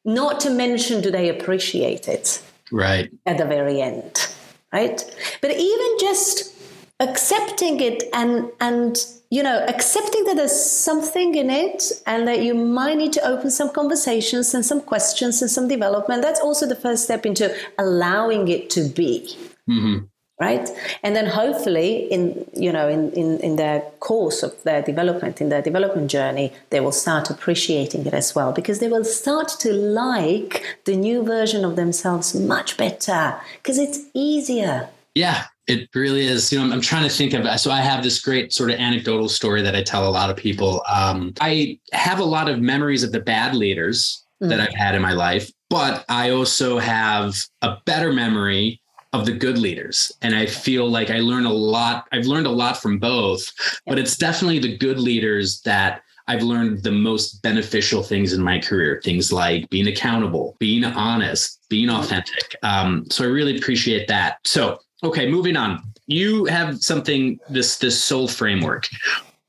Not 0.04 0.40
to 0.40 0.50
mention 0.50 1.00
do 1.00 1.10
they 1.10 1.28
appreciate 1.28 2.08
it? 2.08 2.42
Right. 2.70 3.10
At 3.26 3.38
the 3.38 3.44
very 3.44 3.80
end 3.80 4.28
right? 4.72 5.16
But 5.40 5.50
even 5.52 5.98
just 5.98 6.54
accepting 7.00 7.80
it 7.80 8.04
and 8.12 8.50
and 8.60 8.96
you 9.30 9.42
know 9.42 9.64
accepting 9.68 10.24
that 10.24 10.36
there's 10.36 10.58
something 10.58 11.34
in 11.34 11.50
it 11.50 11.92
and 12.06 12.26
that 12.26 12.42
you 12.42 12.54
might 12.54 12.96
need 12.96 13.12
to 13.12 13.20
open 13.26 13.50
some 13.50 13.70
conversations 13.70 14.54
and 14.54 14.64
some 14.64 14.80
questions 14.80 15.42
and 15.42 15.50
some 15.50 15.68
development 15.68 16.22
that's 16.22 16.40
also 16.40 16.66
the 16.66 16.76
first 16.76 17.04
step 17.04 17.26
into 17.26 17.54
allowing 17.78 18.48
it 18.48 18.70
to 18.70 18.88
be. 18.88 19.36
Mm-hmm. 19.68 20.06
right? 20.40 20.66
And 21.02 21.14
then 21.14 21.26
hopefully 21.26 22.10
in 22.10 22.48
you 22.54 22.72
know 22.72 22.88
in, 22.88 23.12
in 23.12 23.38
in 23.40 23.56
their 23.56 23.80
course 24.00 24.42
of 24.42 24.62
their 24.62 24.80
development 24.80 25.42
in 25.42 25.50
their 25.50 25.60
development 25.60 26.10
journey 26.10 26.52
they 26.70 26.80
will 26.80 26.92
start 27.04 27.28
appreciating 27.28 28.06
it 28.06 28.14
as 28.14 28.34
well 28.34 28.52
because 28.52 28.78
they 28.78 28.88
will 28.88 29.04
start 29.04 29.48
to 29.60 29.72
like 29.72 30.64
the 30.86 30.96
new 30.96 31.22
version 31.22 31.66
of 31.66 31.76
themselves 31.76 32.34
much 32.34 32.78
better 32.78 33.36
because 33.58 33.78
it's 33.78 34.00
easier. 34.14 34.88
Yeah 35.14 35.44
it 35.68 35.88
really 35.94 36.26
is. 36.26 36.50
You 36.50 36.58
know, 36.58 36.64
I'm, 36.64 36.72
I'm, 36.72 36.80
trying 36.80 37.04
to 37.04 37.14
think 37.14 37.34
of. 37.34 37.60
So 37.60 37.70
I 37.70 37.80
have 37.80 38.02
this 38.02 38.20
great 38.20 38.52
sort 38.52 38.70
of 38.70 38.80
anecdotal 38.80 39.28
story 39.28 39.62
that 39.62 39.76
I 39.76 39.82
tell 39.82 40.08
a 40.08 40.10
lot 40.10 40.30
of 40.30 40.36
people. 40.36 40.82
Um, 40.88 41.34
I 41.40 41.78
have 41.92 42.18
a 42.18 42.24
lot 42.24 42.48
of 42.48 42.60
memories 42.60 43.02
of 43.04 43.12
the 43.12 43.20
bad 43.20 43.54
leaders 43.54 44.24
mm. 44.42 44.48
that 44.48 44.60
I've 44.60 44.74
had 44.74 44.94
in 44.94 45.02
my 45.02 45.12
life, 45.12 45.50
but 45.68 46.04
I 46.08 46.30
also 46.30 46.78
have 46.78 47.36
a 47.62 47.76
better 47.84 48.12
memory 48.12 48.80
of 49.12 49.24
the 49.24 49.32
good 49.32 49.56
leaders, 49.56 50.12
and 50.20 50.34
I 50.34 50.44
feel 50.44 50.88
like 50.88 51.10
I 51.10 51.20
learn 51.20 51.46
a 51.46 51.52
lot. 51.52 52.06
I've 52.12 52.26
learned 52.26 52.46
a 52.46 52.50
lot 52.50 52.76
from 52.76 52.98
both, 52.98 53.50
but 53.86 53.98
it's 53.98 54.18
definitely 54.18 54.58
the 54.58 54.76
good 54.76 54.98
leaders 54.98 55.62
that 55.62 56.02
I've 56.26 56.42
learned 56.42 56.82
the 56.82 56.92
most 56.92 57.42
beneficial 57.42 58.02
things 58.02 58.34
in 58.34 58.42
my 58.42 58.58
career. 58.58 59.00
Things 59.02 59.32
like 59.32 59.68
being 59.70 59.88
accountable, 59.88 60.56
being 60.58 60.84
honest, 60.84 61.60
being 61.70 61.88
authentic. 61.88 62.54
Um, 62.62 63.06
so 63.10 63.24
I 63.24 63.28
really 63.28 63.56
appreciate 63.56 64.08
that. 64.08 64.36
So 64.44 64.78
Okay, 65.02 65.30
moving 65.30 65.56
on. 65.56 65.82
You 66.06 66.46
have 66.46 66.82
something 66.82 67.38
this 67.48 67.78
this 67.78 68.02
soul 68.02 68.28
framework. 68.28 68.88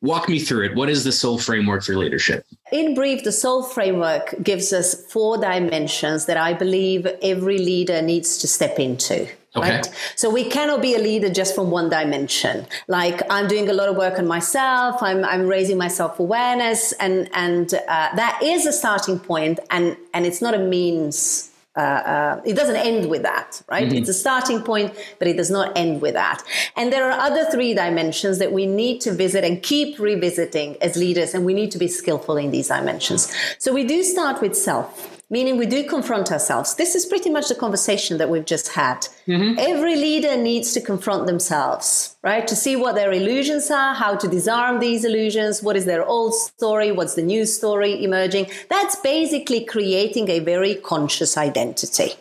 Walk 0.02 0.30
me 0.30 0.40
through 0.40 0.66
it. 0.66 0.76
What 0.76 0.90
is 0.90 1.04
the 1.04 1.12
soul 1.12 1.38
framework 1.38 1.84
for 1.84 1.96
leadership? 1.98 2.46
In 2.72 2.94
brief, 2.94 3.24
the 3.24 3.34
soul 3.34 3.64
framework 3.64 4.34
gives 4.42 4.72
us 4.72 5.06
four 5.12 5.38
dimensions 5.38 6.26
that 6.28 6.38
I 6.38 6.54
believe 6.54 7.06
every 7.22 7.58
leader 7.58 8.02
needs 8.02 8.38
to 8.38 8.48
step 8.48 8.80
into. 8.80 9.28
Okay. 9.56 9.78
Right? 9.78 9.92
So 10.16 10.30
we 10.30 10.46
cannot 10.46 10.82
be 10.82 10.96
a 10.96 11.00
leader 11.00 11.30
just 11.30 11.56
from 11.56 11.72
one 11.72 11.90
dimension. 11.90 12.66
Like 12.88 13.22
I'm 13.32 13.48
doing 13.48 13.68
a 13.68 13.74
lot 13.74 13.90
of 13.90 13.98
work 13.98 14.20
on 14.20 14.28
myself. 14.28 15.02
I'm, 15.02 15.26
I'm 15.26 15.48
raising 15.48 15.78
my 15.78 15.88
self 15.88 16.20
awareness, 16.20 16.94
and 16.94 17.30
and 17.34 17.74
uh, 17.74 18.16
that 18.16 18.40
is 18.44 18.66
a 18.66 18.72
starting 18.72 19.20
point, 19.20 19.60
and 19.72 19.98
and 20.14 20.26
it's 20.26 20.42
not 20.42 20.54
a 20.54 20.60
means 20.60 21.49
uh, 21.80 22.02
uh, 22.14 22.42
it 22.46 22.56
doesn't 22.56 22.76
end 22.76 23.10
with 23.10 23.24
that, 23.24 23.62
right? 23.70 23.88
Mm-hmm. 23.88 23.98
It's 23.98 24.10
a 24.10 24.14
starting 24.14 24.62
point, 24.62 24.94
but 25.18 25.28
it 25.28 25.38
does 25.38 25.50
not 25.50 25.78
end 25.78 26.02
with 26.02 26.14
that. 26.14 26.44
And 26.76 26.92
there 26.92 27.10
are 27.10 27.18
other 27.20 27.46
three 27.46 27.74
dimensions 27.74 28.40
that 28.40 28.52
we 28.52 28.66
need 28.66 29.00
to 29.02 29.14
visit 29.14 29.44
and 29.44 29.64
keep 29.64 29.98
revisiting 30.00 30.78
as 30.82 30.96
leaders, 30.96 31.34
and 31.34 31.46
we 31.46 31.54
need 31.54 31.72
to 31.72 31.78
be 31.78 31.88
skillful 31.88 32.38
in 32.38 32.52
these 32.52 32.68
dimensions. 32.68 33.34
So 33.60 33.74
we 33.74 33.86
do 33.86 34.04
start 34.04 34.42
with 34.42 34.56
self 34.56 35.16
meaning 35.30 35.58
we 35.58 35.66
do 35.66 35.84
confront 35.84 36.32
ourselves. 36.32 36.76
This 36.76 36.96
is 36.96 37.06
pretty 37.06 37.30
much 37.30 37.50
the 37.50 37.56
conversation 37.56 38.18
that 38.18 38.30
we've 38.30 38.46
just 38.46 38.70
had. 38.70 39.08
Mm-hmm. 39.28 39.60
Every 39.60 39.96
leader 39.96 40.36
needs 40.36 40.74
to 40.74 40.82
confront 40.82 41.28
themselves, 41.28 42.16
right? 42.22 42.46
To 42.48 42.56
see 42.56 42.76
what 42.76 42.96
their 42.96 43.14
illusions 43.14 43.72
are, 43.72 43.94
how 43.94 44.16
to 44.16 44.28
disarm 44.28 44.80
these 44.80 45.06
illusions, 45.06 45.64
what 45.64 45.78
is 45.78 45.86
their 45.86 46.06
old 46.06 46.34
story, 46.36 46.92
what's 46.92 47.16
the 47.16 47.22
new 47.22 47.46
story 47.46 48.04
emerging. 48.04 48.48
That's 48.70 48.98
basically 48.98 49.64
creating 49.64 50.30
a 50.30 50.40
very 50.40 50.76
conscious 50.76 51.38
identity 51.38 52.14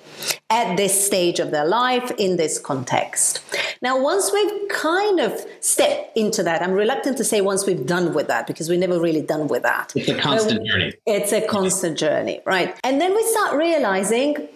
at 0.50 0.76
this 0.76 1.06
stage 1.06 1.40
of 1.40 1.50
their 1.50 1.64
life 1.64 2.12
in 2.18 2.36
this 2.36 2.58
context. 2.58 3.40
Now, 3.82 4.00
once 4.00 4.32
we've 4.32 4.68
kind 4.68 5.18
of 5.20 5.44
stepped 5.60 6.16
into 6.16 6.44
that, 6.44 6.62
I'm 6.62 6.72
reluctant 6.72 7.16
to 7.18 7.24
say 7.24 7.40
once 7.40 7.66
we've 7.66 7.86
done 7.86 8.14
with 8.14 8.28
that 8.28 8.46
because 8.46 8.68
we're 8.68 8.78
never 8.78 9.00
really 9.00 9.22
done 9.22 9.48
with 9.48 9.64
that. 9.64 9.92
It's 9.96 10.08
a 10.08 10.18
constant 10.18 10.66
journey. 10.66 10.94
It's 11.06 11.32
a 11.32 11.44
constant 11.46 11.98
journey, 11.98 12.40
right? 12.44 12.78
And 12.84 13.00
then 13.00 13.14
we 13.14 13.22
start 13.24 13.56
realizing 13.56 14.48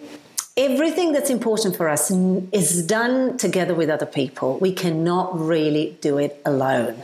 everything 0.57 1.11
that's 1.11 1.29
important 1.29 1.75
for 1.75 1.89
us 1.89 2.11
is 2.11 2.85
done 2.85 3.37
together 3.37 3.73
with 3.73 3.89
other 3.89 4.05
people. 4.05 4.57
We 4.59 4.73
cannot 4.73 5.39
really 5.39 5.97
do 6.01 6.17
it 6.17 6.39
alone. 6.45 7.03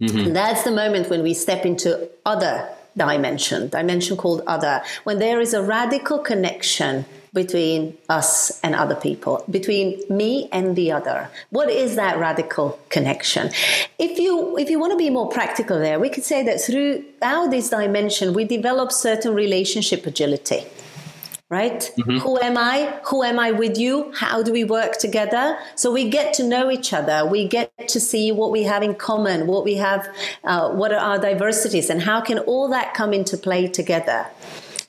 Mm-hmm. 0.00 0.32
That's 0.32 0.64
the 0.64 0.70
moment 0.70 1.08
when 1.08 1.22
we 1.22 1.34
step 1.34 1.64
into 1.64 2.08
other 2.26 2.68
dimension, 2.96 3.68
dimension 3.68 4.16
called 4.16 4.42
other, 4.46 4.82
when 5.04 5.18
there 5.18 5.40
is 5.40 5.54
a 5.54 5.62
radical 5.62 6.18
connection 6.18 7.04
between 7.32 7.96
us 8.08 8.60
and 8.60 8.76
other 8.76 8.94
people, 8.94 9.44
between 9.50 10.00
me 10.08 10.48
and 10.52 10.76
the 10.76 10.92
other. 10.92 11.28
What 11.50 11.68
is 11.68 11.96
that 11.96 12.18
radical 12.18 12.78
connection? 12.90 13.50
If 13.98 14.18
you 14.20 14.56
if 14.56 14.70
you 14.70 14.78
want 14.78 14.92
to 14.92 14.96
be 14.96 15.10
more 15.10 15.28
practical 15.28 15.80
there, 15.80 15.98
we 15.98 16.10
could 16.10 16.22
say 16.22 16.44
that 16.44 16.60
throughout 16.60 17.50
this 17.50 17.70
dimension 17.70 18.34
we 18.34 18.44
develop 18.44 18.92
certain 18.92 19.34
relationship 19.34 20.06
agility 20.06 20.64
right? 21.58 21.80
Mm-hmm. 21.98 22.18
Who 22.24 22.32
am 22.48 22.56
I? 22.58 22.76
Who 23.10 23.22
am 23.30 23.38
I 23.38 23.48
with 23.62 23.76
you? 23.84 24.12
How 24.22 24.42
do 24.42 24.50
we 24.58 24.64
work 24.78 24.92
together? 25.06 25.44
So 25.76 25.86
we 25.98 26.04
get 26.18 26.34
to 26.38 26.42
know 26.52 26.64
each 26.76 26.90
other. 26.92 27.18
We 27.36 27.40
get 27.58 27.70
to 27.94 28.00
see 28.10 28.26
what 28.40 28.50
we 28.56 28.62
have 28.72 28.82
in 28.88 28.94
common, 29.08 29.46
what 29.46 29.62
we 29.70 29.76
have, 29.88 30.02
uh, 30.42 30.70
what 30.80 30.90
are 30.92 31.04
our 31.10 31.18
diversities, 31.30 31.90
and 31.90 32.00
how 32.10 32.18
can 32.28 32.38
all 32.40 32.66
that 32.76 32.94
come 33.00 33.12
into 33.18 33.36
play 33.36 33.68
together 33.80 34.26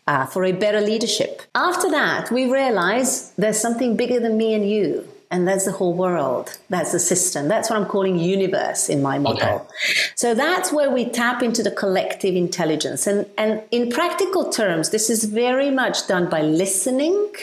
uh, 0.07 0.25
for 0.25 0.43
a 0.43 0.51
better 0.51 0.81
leadership. 0.81 1.41
After 1.53 1.89
that, 1.91 2.31
we 2.31 2.51
realize 2.61 3.31
there's 3.37 3.59
something 3.59 3.95
bigger 3.95 4.19
than 4.19 4.37
me 4.37 4.53
and 4.53 4.69
you. 4.69 5.07
And 5.31 5.47
that's 5.47 5.65
the 5.65 5.71
whole 5.71 5.93
world. 5.93 6.57
That's 6.69 6.91
the 6.91 6.99
system. 6.99 7.47
That's 7.47 7.69
what 7.69 7.79
I'm 7.79 7.85
calling 7.85 8.17
universe 8.19 8.89
in 8.89 9.01
my 9.01 9.17
model. 9.17 9.55
Okay. 9.55 9.65
So 10.15 10.33
that's 10.33 10.71
where 10.71 10.89
we 10.91 11.05
tap 11.05 11.41
into 11.41 11.63
the 11.63 11.71
collective 11.71 12.35
intelligence. 12.35 13.07
And, 13.07 13.25
and 13.37 13.63
in 13.71 13.89
practical 13.89 14.49
terms, 14.51 14.91
this 14.91 15.09
is 15.09 15.25
very 15.25 15.71
much 15.71 16.07
done 16.07 16.29
by 16.29 16.41
listening 16.41 17.33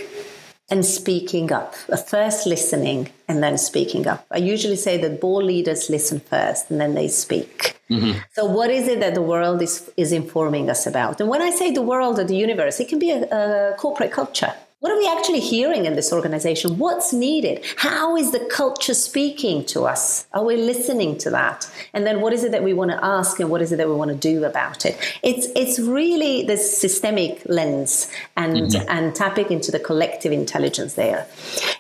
and 0.73 0.87
speaking 0.87 1.53
up. 1.53 1.75
First 1.75 2.47
listening 2.47 3.11
and 3.29 3.43
then 3.43 3.59
speaking 3.59 4.07
up. 4.07 4.25
I 4.31 4.39
usually 4.39 4.77
say 4.77 4.97
that 5.03 5.21
board 5.21 5.45
leaders 5.45 5.91
listen 5.91 6.21
first 6.21 6.71
and 6.71 6.81
then 6.81 6.95
they 6.95 7.09
speak. 7.09 7.77
Mm-hmm. 7.91 8.19
So, 8.33 8.47
what 8.47 8.71
is 8.71 8.89
it 8.89 9.01
that 9.01 9.15
the 9.15 9.23
world 9.23 9.61
is, 9.61 9.91
is 9.99 10.13
informing 10.13 10.71
us 10.71 10.87
about? 10.87 11.21
And 11.21 11.29
when 11.29 11.43
I 11.43 11.51
say 11.51 11.73
the 11.73 11.83
world 11.83 12.19
or 12.19 12.25
the 12.25 12.37
universe, 12.37 12.81
it 12.81 12.89
can 12.89 12.99
be 12.99 13.11
a, 13.11 13.73
a 13.73 13.77
corporate 13.77 14.13
culture. 14.13 14.55
What 14.83 14.91
are 14.91 14.99
we 14.99 15.07
actually 15.07 15.39
hearing 15.39 15.85
in 15.85 15.95
this 15.95 16.13
organization? 16.13 16.77
What's 16.77 17.13
needed? 17.13 17.65
How 17.77 18.17
is 18.17 18.33
the 18.33 18.41
culture 18.41 18.95
speaking 18.95 19.65
to 19.67 19.85
us? 19.85 20.27
Are 20.33 20.45
we 20.45 20.57
listening 20.57 21.19
to 21.19 21.31
that? 21.31 21.71
And 21.93 22.05
then 22.05 22.21
what 22.21 22.33
is 22.33 22.43
it 22.43 22.51
that 22.51 22.65
we 22.65 22.75
want 22.75 22.91
to 22.91 22.99
ask 23.01 23.39
and 23.39 23.49
what 23.49 23.63
is 23.63 23.71
it 23.71 23.77
that 23.77 23.89
we 23.89 23.95
want 23.95 24.11
to 24.11 24.17
do 24.17 24.43
about 24.43 24.85
it? 24.85 24.99
It's 25.23 25.47
it's 25.55 25.79
really 25.79 26.43
this 26.43 26.77
systemic 26.77 27.43
lens 27.47 28.11
and 28.37 28.57
mm-hmm. 28.57 28.89
and 28.89 29.15
tapping 29.15 29.53
into 29.53 29.71
the 29.71 29.79
collective 29.79 30.33
intelligence 30.33 30.95
there. 30.95 31.29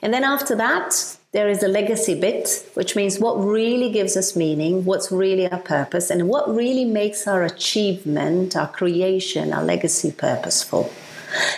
And 0.01 0.15
then 0.15 0.23
after 0.23 0.55
that, 0.55 1.19
there 1.33 1.49
is 1.49 1.65
a 1.65 1.69
legacy 1.69 2.15
bit, 2.15 2.71
which 2.75 2.95
means 2.95 3.19
what 3.19 3.35
really 3.35 3.91
gives 3.91 4.17
us 4.17 4.37
meaning, 4.37 4.85
what's 4.85 5.11
really 5.11 5.51
our 5.51 5.59
purpose, 5.59 6.09
and 6.09 6.29
what 6.29 6.49
really 6.55 6.85
makes 6.85 7.27
our 7.27 7.43
achievement, 7.43 8.55
our 8.55 8.69
creation, 8.69 9.53
our 9.53 9.65
legacy 9.65 10.13
purposeful. 10.13 10.93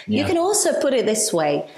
Yeah. 0.06 0.20
You 0.20 0.24
can 0.26 0.38
also 0.38 0.80
put 0.80 0.94
it 0.94 1.06
this 1.06 1.32
way 1.32 1.68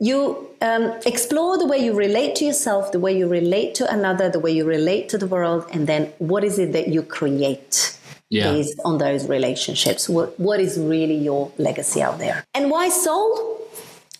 you 0.00 0.50
um, 0.60 0.92
explore 1.06 1.56
the 1.56 1.66
way 1.66 1.78
you 1.78 1.94
relate 1.94 2.34
to 2.36 2.44
yourself, 2.44 2.92
the 2.92 2.98
way 2.98 3.16
you 3.16 3.28
relate 3.28 3.74
to 3.76 3.90
another, 3.90 4.28
the 4.28 4.40
way 4.40 4.50
you 4.50 4.64
relate 4.64 5.08
to 5.10 5.18
the 5.18 5.26
world, 5.26 5.64
and 5.72 5.86
then 5.86 6.12
what 6.18 6.44
is 6.44 6.58
it 6.58 6.72
that 6.72 6.88
you 6.88 7.02
create 7.02 7.96
yeah. 8.28 8.50
based 8.50 8.78
on 8.84 8.98
those 8.98 9.28
relationships? 9.28 10.08
What, 10.08 10.38
what 10.38 10.60
is 10.60 10.78
really 10.78 11.16
your 11.16 11.52
legacy 11.58 12.02
out 12.02 12.18
there? 12.18 12.44
And 12.54 12.70
why 12.70 12.88
soul? 12.88 13.60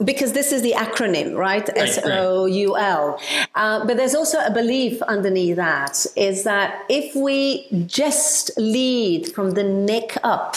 because 0.04 0.33
this 0.33 0.50
is 0.50 0.62
the 0.62 0.72
acronym, 0.72 1.37
right? 1.37 1.68
S 1.76 2.00
O 2.02 2.46
U 2.46 2.76
L. 2.76 3.20
Uh, 3.54 3.87
but 3.87 3.96
there's 3.96 4.14
also 4.14 4.40
a 4.40 4.50
belief 4.50 5.00
underneath 5.02 5.54
that 5.54 6.04
is 6.16 6.42
that 6.42 6.85
if 6.88 7.14
we 7.14 7.68
just 7.87 8.50
lead 8.59 9.33
from 9.33 9.52
the 9.52 9.62
neck 9.62 10.16
up, 10.24 10.57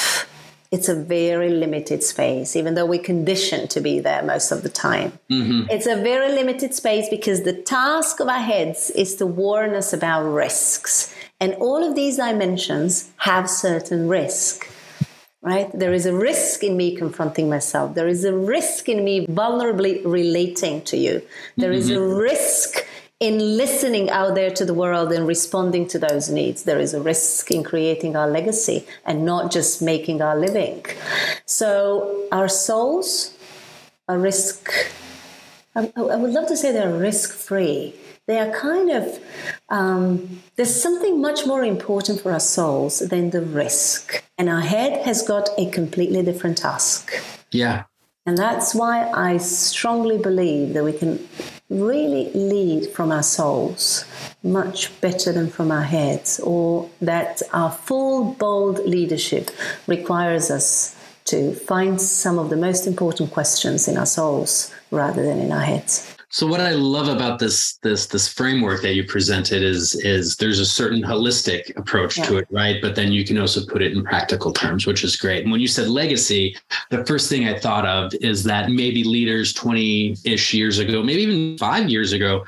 it's 0.71 0.89
a 0.89 0.95
very 0.95 1.49
limited 1.49 2.03
space, 2.03 2.56
even 2.56 2.75
though 2.75 2.86
we're 2.86 3.01
conditioned 3.01 3.69
to 3.71 3.82
be 3.82 3.99
there 3.99 4.21
most 4.23 4.51
of 4.51 4.63
the 4.63 4.69
time. 4.69 5.17
Mm-hmm. 5.30 5.69
It's 5.69 5.86
a 5.86 5.95
very 5.95 6.32
limited 6.34 6.73
space 6.73 7.08
because 7.10 7.43
the 7.43 7.53
task 7.53 8.19
of 8.19 8.27
our 8.27 8.39
heads 8.39 8.89
is 8.91 9.15
to 9.15 9.25
warn 9.25 9.75
us 9.75 9.93
about 9.93 10.23
risks. 10.23 11.13
And 11.39 11.53
all 11.56 11.88
of 11.88 11.95
these 11.95 12.17
dimensions 12.17 13.10
have 13.17 13.49
certain 13.49 14.08
risk. 14.08 14.67
Right? 15.41 15.69
There 15.71 15.93
is 15.93 16.06
a 16.06 16.13
risk 16.13 16.63
in 16.63 16.75
me 16.75 16.97
confronting 16.97 17.47
myself. 17.47 17.95
There 17.95 18.08
is 18.08 18.25
a 18.25 18.36
risk 18.36 18.89
in 18.89 19.06
me 19.06 19.27
vulnerably 19.27 20.01
relating 20.03 20.82
to 20.86 20.97
you. 20.97 21.21
There 21.56 21.71
mm-hmm. 21.71 21.80
is 21.80 21.89
a 21.89 21.93
mm-hmm. 21.93 22.17
risk 22.17 22.87
in 23.19 23.58
listening 23.58 24.10
out 24.10 24.36
there 24.36 24.51
to 24.51 24.63
the 24.63 24.73
world 24.73 25.12
and 25.12 25.25
responding 25.25 25.88
to 25.88 25.99
those 25.99 26.30
needs, 26.30 26.63
there 26.63 26.80
is 26.80 26.93
a 26.93 27.01
risk 27.01 27.49
in 27.49 27.63
creating 27.63 28.15
our 28.15 28.30
legacy 28.30 28.86
and 29.06 29.25
not 29.25 29.51
just 29.51 29.82
making 29.82 30.21
our 30.21 30.38
living. 30.38 30.86
So, 31.45 32.27
our 32.32 32.47
souls 32.47 33.34
are 34.08 34.19
risk. 34.19 34.69
I, 35.75 35.91
I 35.95 36.15
would 36.15 36.32
love 36.32 36.47
to 36.47 36.58
say 36.58 36.71
they're 36.71 36.93
risk 36.93 37.34
free. 37.34 37.95
They 38.27 38.39
are 38.39 38.51
kind 38.51 38.91
of, 38.91 39.19
um, 39.69 40.41
there's 40.56 40.82
something 40.82 41.21
much 41.21 41.47
more 41.47 41.63
important 41.63 42.21
for 42.21 42.34
our 42.34 42.41
souls 42.41 42.99
than 42.99 43.30
the 43.30 43.41
risk. 43.41 44.23
And 44.38 44.49
our 44.49 44.62
head 44.62 45.06
has 45.06 45.23
got 45.23 45.49
a 45.58 45.69
completely 45.69 46.21
different 46.21 46.58
task. 46.58 47.13
Yeah. 47.51 47.86
And 48.28 48.38
that's 48.38 48.76
why 48.76 49.10
I 49.12 49.38
strongly 49.38 50.18
believe 50.18 50.74
that 50.74 50.84
we 50.84 50.92
can 50.92 51.26
really 51.70 52.30
lead 52.34 52.92
from 52.92 53.10
our 53.10 53.24
souls 53.24 54.04
much 54.44 55.00
better 55.00 55.32
than 55.32 55.50
from 55.50 55.72
our 55.72 55.84
heads, 55.84 56.38
or 56.42 56.90
that 57.00 57.42
our 57.54 57.72
full, 57.72 58.34
bold 58.34 58.80
leadership 58.80 59.50
requires 59.88 60.52
us 60.52 60.94
to 61.24 61.54
find 61.54 62.02
some 62.02 62.38
of 62.38 62.50
the 62.50 62.58
most 62.58 62.86
important 62.86 63.32
questions 63.32 63.88
in 63.88 63.98
our 63.98 64.06
souls 64.06 64.74
rather 64.92 65.24
than 65.24 65.40
in 65.40 65.54
our 65.54 65.62
heads. 65.62 66.16
So 66.30 66.46
what 66.46 66.60
I 66.60 66.72
love 66.72 67.08
about 67.08 67.40
this 67.40 67.78
this 67.84 68.08
this 68.08 68.28
framework 68.28 68.82
that 68.82 68.96
you 68.96 69.06
presented 69.06 69.63
is 69.63 69.96
is 70.04 70.36
there's 70.36 70.60
a 70.60 70.66
certain 70.66 71.02
holistic 71.02 71.76
approach 71.78 72.18
yeah. 72.18 72.26
to 72.26 72.38
it, 72.38 72.48
right? 72.52 72.82
But 72.82 72.96
then 72.96 73.13
you 73.13 73.24
can 73.24 73.38
also 73.38 73.66
put 73.66 73.82
it 73.82 73.94
in 73.94 74.04
practical 74.04 74.52
terms, 74.52 74.86
which 74.86 75.04
is 75.06 75.16
great. 75.16 75.44
And 75.44 75.52
when 75.52 75.62
you 75.62 75.70
said 75.70 75.88
legacy, 75.88 76.56
the 76.90 77.06
first 77.06 77.30
thing 77.30 77.48
I 77.48 77.58
thought 77.58 77.86
of 77.86 78.13
is 78.20 78.44
that 78.44 78.70
maybe 78.70 79.06
leaders 79.06 79.54
20-ish 79.54 80.54
years 80.54 80.80
ago, 80.80 81.02
maybe 81.02 81.22
even 81.22 81.58
5 81.58 81.90
years 81.90 82.12
ago, 82.12 82.46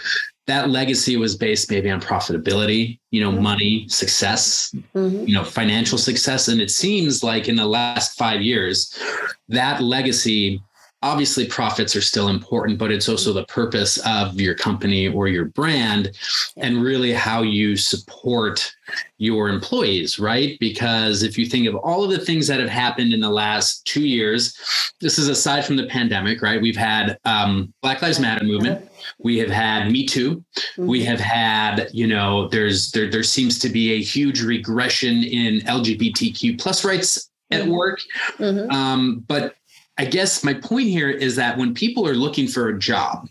that 0.49 0.69
legacy 0.69 1.15
was 1.15 1.37
based 1.37 1.69
maybe 1.69 1.89
on 1.91 2.01
profitability, 2.01 2.99
you 3.11 3.21
know, 3.21 3.31
mm-hmm. 3.31 3.43
money, 3.43 3.87
success, 3.87 4.75
mm-hmm. 4.95 5.25
you 5.25 5.33
know, 5.33 5.43
financial 5.43 5.97
success. 5.97 6.47
And 6.47 6.59
it 6.59 6.71
seems 6.71 7.23
like 7.23 7.47
in 7.47 7.55
the 7.55 7.67
last 7.67 8.17
five 8.17 8.41
years, 8.41 8.97
that 9.47 9.81
legacy 9.81 10.61
obviously 11.01 11.45
profits 11.45 11.95
are 11.95 12.01
still 12.01 12.27
important 12.27 12.77
but 12.77 12.91
it's 12.91 13.07
also 13.07 13.31
the 13.31 13.45
purpose 13.45 13.97
of 14.05 14.39
your 14.39 14.53
company 14.53 15.07
or 15.07 15.27
your 15.27 15.45
brand 15.45 16.11
and 16.57 16.83
really 16.83 17.13
how 17.13 17.41
you 17.41 17.77
support 17.77 18.73
your 19.17 19.49
employees 19.49 20.19
right? 20.19 20.57
Because 20.59 21.23
if 21.23 21.37
you 21.37 21.45
think 21.45 21.67
of 21.67 21.75
all 21.75 22.03
of 22.03 22.09
the 22.09 22.19
things 22.19 22.47
that 22.47 22.59
have 22.59 22.69
happened 22.69 23.13
in 23.13 23.19
the 23.19 23.29
last 23.29 23.85
two 23.85 24.05
years 24.05 24.57
this 24.99 25.17
is 25.17 25.29
aside 25.29 25.65
from 25.65 25.77
the 25.77 25.87
pandemic 25.87 26.41
right? 26.41 26.61
We've 26.61 26.75
had 26.75 27.17
um, 27.25 27.73
black 27.81 28.01
lives 28.01 28.19
matter 28.19 28.43
movement. 28.43 28.89
We 29.17 29.37
have 29.39 29.49
had 29.49 29.91
me 29.91 30.05
too. 30.05 30.43
We 30.77 30.99
mm-hmm. 30.99 31.09
have 31.09 31.19
had 31.19 31.89
you 31.93 32.07
know 32.07 32.47
there's 32.49 32.91
there, 32.91 33.09
there 33.09 33.23
seems 33.23 33.57
to 33.59 33.69
be 33.69 33.93
a 33.93 34.01
huge 34.01 34.41
regression 34.41 35.23
in 35.23 35.61
lgbtq 35.61 36.59
plus 36.59 36.83
rights 36.83 37.29
at 37.51 37.61
mm-hmm. 37.61 37.71
work. 37.71 38.01
Mm-hmm. 38.37 38.71
um, 38.71 39.23
but 39.27 39.55
I 39.99 40.05
guess 40.05 40.45
my 40.45 40.53
point 40.53 40.87
here 40.87 41.09
is 41.09 41.35
that 41.35 41.57
when 41.57 41.73
people 41.73 42.07
are 42.07 42.15
looking 42.15 42.47
for 42.47 42.69
a 42.69 42.79
job, 42.79 43.27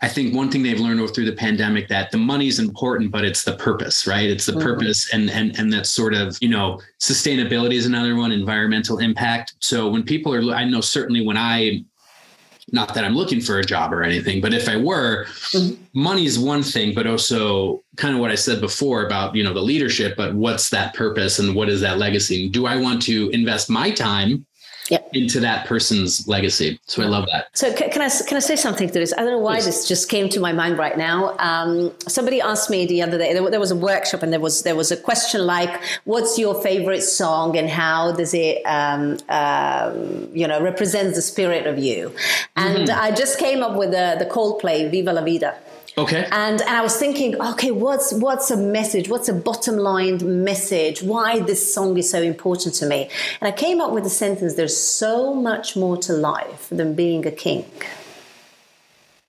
I 0.00 0.08
think 0.08 0.32
one 0.32 0.48
thing 0.52 0.62
they've 0.62 0.78
learned 0.78 1.12
through 1.12 1.24
the 1.24 1.32
pandemic 1.32 1.88
that 1.88 2.12
the 2.12 2.16
money 2.16 2.46
is 2.46 2.60
important, 2.60 3.10
but 3.10 3.24
it's 3.24 3.42
the 3.42 3.56
purpose, 3.56 4.06
right? 4.06 4.30
It's 4.30 4.46
the 4.46 4.52
mm-hmm. 4.52 4.62
purpose, 4.62 5.12
and 5.12 5.28
and 5.28 5.58
and 5.58 5.72
that 5.72 5.84
sort 5.86 6.14
of 6.14 6.38
you 6.40 6.48
know 6.48 6.80
sustainability 7.00 7.74
is 7.74 7.86
another 7.86 8.14
one, 8.14 8.30
environmental 8.30 8.98
impact. 8.98 9.54
So 9.58 9.88
when 9.90 10.04
people 10.04 10.32
are, 10.32 10.54
I 10.54 10.64
know 10.64 10.80
certainly 10.80 11.26
when 11.26 11.36
I 11.36 11.84
not 12.70 12.94
that 12.94 13.04
I'm 13.04 13.16
looking 13.16 13.40
for 13.40 13.58
a 13.58 13.64
job 13.64 13.92
or 13.92 14.04
anything, 14.04 14.40
but 14.40 14.54
if 14.54 14.68
I 14.68 14.76
were, 14.76 15.24
mm-hmm. 15.24 15.74
money 15.92 16.24
is 16.24 16.38
one 16.38 16.62
thing, 16.62 16.94
but 16.94 17.08
also 17.08 17.82
kind 17.96 18.14
of 18.14 18.20
what 18.20 18.30
I 18.30 18.36
said 18.36 18.60
before 18.60 19.06
about, 19.06 19.34
you 19.34 19.42
know, 19.42 19.54
the 19.54 19.60
leadership, 19.60 20.16
but 20.16 20.34
what's 20.34 20.70
that 20.70 20.94
purpose 20.94 21.40
and 21.40 21.56
what 21.56 21.68
is 21.68 21.80
that 21.80 21.98
legacy? 21.98 22.48
Do 22.48 22.66
I 22.66 22.76
want 22.76 23.02
to 23.02 23.28
invest 23.30 23.68
my 23.70 23.90
time 23.90 24.46
yep. 24.90 25.08
into 25.12 25.40
that 25.40 25.66
person's 25.66 26.26
legacy. 26.28 26.78
So 26.86 27.02
I 27.02 27.06
love 27.06 27.26
that. 27.32 27.48
So 27.54 27.72
can, 27.72 28.02
I 28.02 28.08
can 28.08 28.36
I 28.36 28.40
say 28.40 28.56
something 28.56 28.88
to 28.88 28.94
this? 28.94 29.12
I 29.14 29.18
don't 29.18 29.32
know 29.32 29.38
why 29.38 29.56
Please. 29.56 29.66
this 29.66 29.88
just 29.88 30.08
came 30.08 30.28
to 30.30 30.40
my 30.40 30.52
mind 30.52 30.78
right 30.78 30.96
now. 30.96 31.36
Um, 31.38 31.92
somebody 32.06 32.40
asked 32.40 32.70
me 32.70 32.86
the 32.86 33.02
other 33.02 33.18
day. 33.18 33.32
There, 33.32 33.50
there, 33.50 33.60
was 33.60 33.70
a 33.70 33.76
workshop, 33.76 34.22
and 34.22 34.32
there 34.32 34.40
was 34.40 34.62
there 34.62 34.76
was 34.76 34.90
a 34.90 34.96
question 34.96 35.46
like, 35.46 35.82
"What's 36.04 36.38
your 36.38 36.60
favorite 36.62 37.02
song, 37.02 37.56
and 37.56 37.68
how 37.68 38.12
does 38.12 38.34
it, 38.34 38.62
um, 38.66 39.18
um, 39.28 40.28
you 40.32 40.46
know, 40.46 40.60
represents 40.62 41.16
the 41.16 41.22
spirit 41.22 41.66
of 41.66 41.78
you?" 41.78 42.14
And 42.56 42.88
mm-hmm. 42.88 43.00
I 43.00 43.10
just 43.10 43.38
came 43.38 43.62
up 43.62 43.76
with 43.76 43.90
the 43.90 44.16
the 44.18 44.26
Coldplay 44.26 44.90
"Viva 44.90 45.12
la 45.12 45.22
Vida." 45.22 45.54
Okay. 45.98 46.28
And 46.30 46.46
and 46.46 46.62
I 46.62 46.82
was 46.82 46.96
thinking, 46.96 47.40
okay, 47.40 47.70
what's 47.70 48.12
what's 48.12 48.50
a 48.50 48.56
message? 48.56 49.08
What's 49.08 49.28
a 49.28 49.32
bottom 49.32 49.76
line 49.76 50.44
message? 50.44 51.02
Why 51.02 51.40
this 51.40 51.74
song 51.74 51.96
is 51.96 52.10
so 52.10 52.20
important 52.20 52.74
to 52.76 52.86
me? 52.86 53.08
And 53.40 53.48
I 53.48 53.52
came 53.52 53.80
up 53.80 53.92
with 53.92 54.04
the 54.04 54.10
sentence: 54.10 54.54
"There's 54.54 54.76
so 54.76 55.34
much 55.34 55.76
more 55.76 55.96
to 55.98 56.12
life 56.12 56.68
than 56.70 56.94
being 56.94 57.26
a 57.26 57.30
king." 57.30 57.64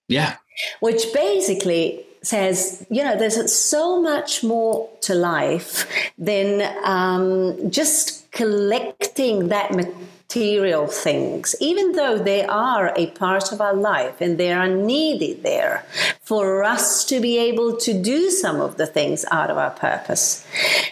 Yeah. 0.07 0.35
Which 0.79 1.13
basically 1.13 2.05
says, 2.21 2.85
you 2.89 3.03
know, 3.03 3.15
there's 3.17 3.53
so 3.53 4.01
much 4.01 4.43
more 4.43 4.89
to 5.01 5.13
life 5.15 5.87
than 6.17 6.49
um, 6.83 7.71
just 7.71 8.29
collecting 8.31 9.47
that 9.47 9.71
material 10.27 10.87
things, 10.87 11.55
even 11.61 11.93
though 11.93 12.17
they 12.17 12.43
are 12.45 12.91
a 12.97 13.07
part 13.11 13.53
of 13.53 13.61
our 13.61 13.73
life 13.73 14.19
and 14.19 14.37
they 14.37 14.51
are 14.51 14.67
needed 14.67 15.41
there 15.41 15.85
for 16.21 16.63
us 16.63 17.05
to 17.05 17.21
be 17.21 17.37
able 17.37 17.77
to 17.77 17.93
do 17.93 18.29
some 18.29 18.59
of 18.59 18.75
the 18.75 18.85
things 18.85 19.23
out 19.31 19.49
of 19.49 19.57
our 19.57 19.71
purpose. 19.71 20.45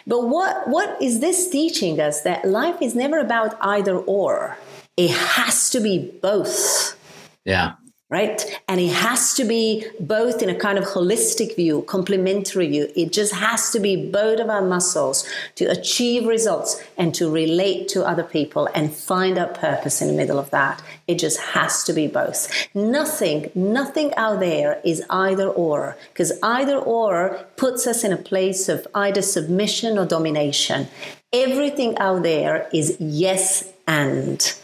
But 0.08 0.30
what, 0.30 0.68
what 0.70 1.02
is 1.02 1.20
this 1.20 1.50
teaching 1.50 2.00
us? 2.00 2.22
That 2.22 2.48
life 2.48 2.82
is 2.82 2.96
never 2.96 3.20
about 3.20 3.58
either 3.60 3.98
or, 3.98 4.58
it 4.96 5.12
has 5.12 5.70
to 5.72 5.82
be 5.82 6.12
both. 6.22 6.98
Yeah 7.44 7.74
right? 8.16 8.62
And 8.70 8.80
it 8.80 8.94
has 8.94 9.34
to 9.34 9.44
be 9.44 9.86
both 10.00 10.42
in 10.42 10.50
a 10.50 10.56
kind 10.56 10.78
of 10.78 10.86
holistic 10.86 11.58
view, 11.58 11.82
complementary 11.82 12.68
view. 12.70 12.88
It 12.96 13.12
just 13.12 13.34
has 13.34 13.72
to 13.72 13.80
be 13.88 14.10
both 14.10 14.40
of 14.40 14.50
our 14.50 14.62
muscles 14.62 15.28
to 15.56 15.66
achieve 15.66 16.26
results 16.26 16.82
and 16.98 17.14
to 17.16 17.30
relate 17.30 17.90
to 17.90 18.08
other 18.12 18.24
people 18.24 18.70
and 18.74 18.96
find 19.12 19.38
our 19.38 19.52
purpose 19.68 20.02
in 20.02 20.08
the 20.08 20.14
middle 20.14 20.40
of 20.40 20.50
that. 20.52 20.82
It 21.12 21.20
just 21.20 21.40
has 21.56 21.84
to 21.88 21.92
be 21.92 22.08
both. 22.08 22.40
Nothing, 22.74 23.52
nothing 23.54 24.16
out 24.16 24.40
there 24.40 24.80
is 24.86 25.04
either 25.10 25.50
or, 25.50 25.98
because 26.14 26.32
either 26.42 26.78
or 26.78 27.46
puts 27.58 27.86
us 27.86 28.06
in 28.06 28.14
a 28.14 28.24
place 28.32 28.70
of 28.70 28.88
either 28.96 29.22
submission 29.22 29.98
or 29.98 30.06
domination. 30.06 30.88
Everything 31.34 31.98
out 31.98 32.24
there 32.24 32.70
is 32.72 32.96
yes 32.98 33.74
and. 33.88 34.56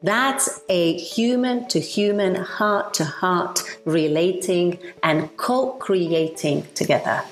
That's 0.00 0.62
a 0.68 0.96
human 0.96 1.66
to 1.68 1.80
human, 1.80 2.36
heart 2.36 2.94
to 2.94 3.04
heart 3.04 3.62
relating 3.84 4.78
and 5.02 5.36
co 5.36 5.72
creating 5.72 6.64
together. 6.74 7.24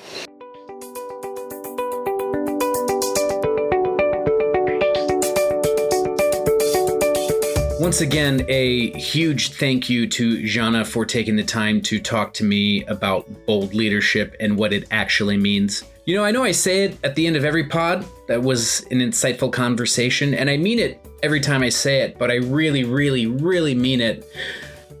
Once 7.79 8.01
again, 8.01 8.43
a 8.49 8.91
huge 8.99 9.53
thank 9.53 9.89
you 9.89 10.05
to 10.09 10.39
Zana 10.43 10.85
for 10.85 11.05
taking 11.05 11.37
the 11.37 11.43
time 11.43 11.79
to 11.83 12.01
talk 12.01 12.33
to 12.33 12.43
me 12.43 12.83
about 12.87 13.25
bold 13.45 13.73
leadership 13.73 14.35
and 14.41 14.57
what 14.57 14.73
it 14.73 14.83
actually 14.91 15.37
means. 15.37 15.85
You 16.03 16.17
know, 16.17 16.25
I 16.25 16.31
know 16.31 16.43
I 16.43 16.51
say 16.51 16.83
it 16.83 16.97
at 17.05 17.15
the 17.15 17.27
end 17.27 17.37
of 17.37 17.45
every 17.45 17.63
pod. 17.63 18.05
That 18.27 18.41
was 18.41 18.81
an 18.91 18.99
insightful 18.99 19.53
conversation, 19.53 20.33
and 20.33 20.49
I 20.49 20.57
mean 20.57 20.79
it 20.79 20.99
every 21.23 21.39
time 21.39 21.63
I 21.63 21.69
say 21.69 22.01
it, 22.01 22.17
but 22.17 22.31
I 22.31 22.35
really, 22.35 22.83
really, 22.83 23.27
really 23.27 23.75
mean 23.75 24.01
it 24.01 24.25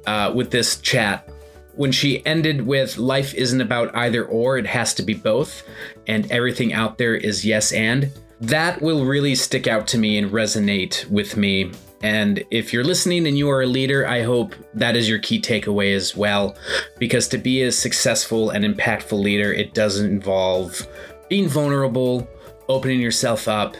uh, 0.05 0.31
with 0.35 0.51
this 0.51 0.79
chat. 0.81 1.29
When 1.75 1.91
she 1.91 2.25
ended 2.25 2.65
with, 2.65 2.97
life 2.97 3.35
isn't 3.35 3.61
about 3.61 3.95
either 3.95 4.25
or, 4.25 4.57
it 4.57 4.65
has 4.65 4.93
to 4.95 5.03
be 5.03 5.13
both, 5.13 5.63
and 6.07 6.31
everything 6.31 6.73
out 6.73 6.97
there 6.97 7.15
is 7.15 7.45
yes 7.45 7.71
and, 7.71 8.11
that 8.41 8.81
will 8.81 9.05
really 9.05 9.35
stick 9.35 9.67
out 9.67 9.87
to 9.87 9.97
me 9.97 10.17
and 10.17 10.31
resonate 10.31 11.07
with 11.09 11.37
me. 11.37 11.71
And 12.01 12.43
if 12.51 12.71
you're 12.71 12.83
listening 12.83 13.27
and 13.27 13.37
you 13.37 13.49
are 13.49 13.63
a 13.63 13.67
leader, 13.67 14.07
I 14.07 14.21
hope 14.21 14.53
that 14.75 14.95
is 14.95 15.09
your 15.09 15.17
key 15.19 15.41
takeaway 15.41 15.95
as 15.95 16.15
well. 16.15 16.55
Because 16.99 17.27
to 17.29 17.39
be 17.39 17.63
a 17.63 17.71
successful 17.71 18.51
and 18.51 18.63
impactful 18.63 19.19
leader, 19.19 19.51
it 19.51 19.73
doesn't 19.73 20.05
involve 20.05 20.87
being 21.29 21.47
vulnerable, 21.47 22.27
opening 22.69 22.99
yourself 22.99 23.47
up, 23.47 23.75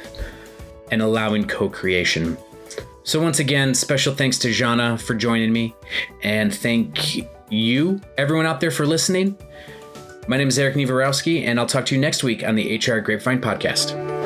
and 0.91 1.01
allowing 1.01 1.47
co 1.47 1.69
creation. 1.69 2.37
So, 3.03 3.21
once 3.21 3.39
again, 3.39 3.73
special 3.73 4.13
thanks 4.13 4.37
to 4.39 4.49
Zana 4.49 4.99
for 4.99 5.15
joining 5.15 5.53
me, 5.53 5.75
and 6.23 6.53
thank 6.53 7.25
you, 7.49 8.01
everyone 8.17 8.45
out 8.45 8.59
there, 8.59 8.71
for 8.71 8.85
listening. 8.85 9.37
My 10.27 10.35
name 10.35 10.49
is 10.49 10.59
Erik 10.59 10.75
Niewiarowski, 10.75 11.45
and 11.45 11.57
I'll 11.59 11.65
talk 11.65 11.85
to 11.85 11.95
you 11.95 12.01
next 12.01 12.21
week 12.21 12.43
on 12.43 12.55
the 12.55 12.75
HR 12.75 12.99
Grapevine 12.99 13.39
podcast. 13.39 14.16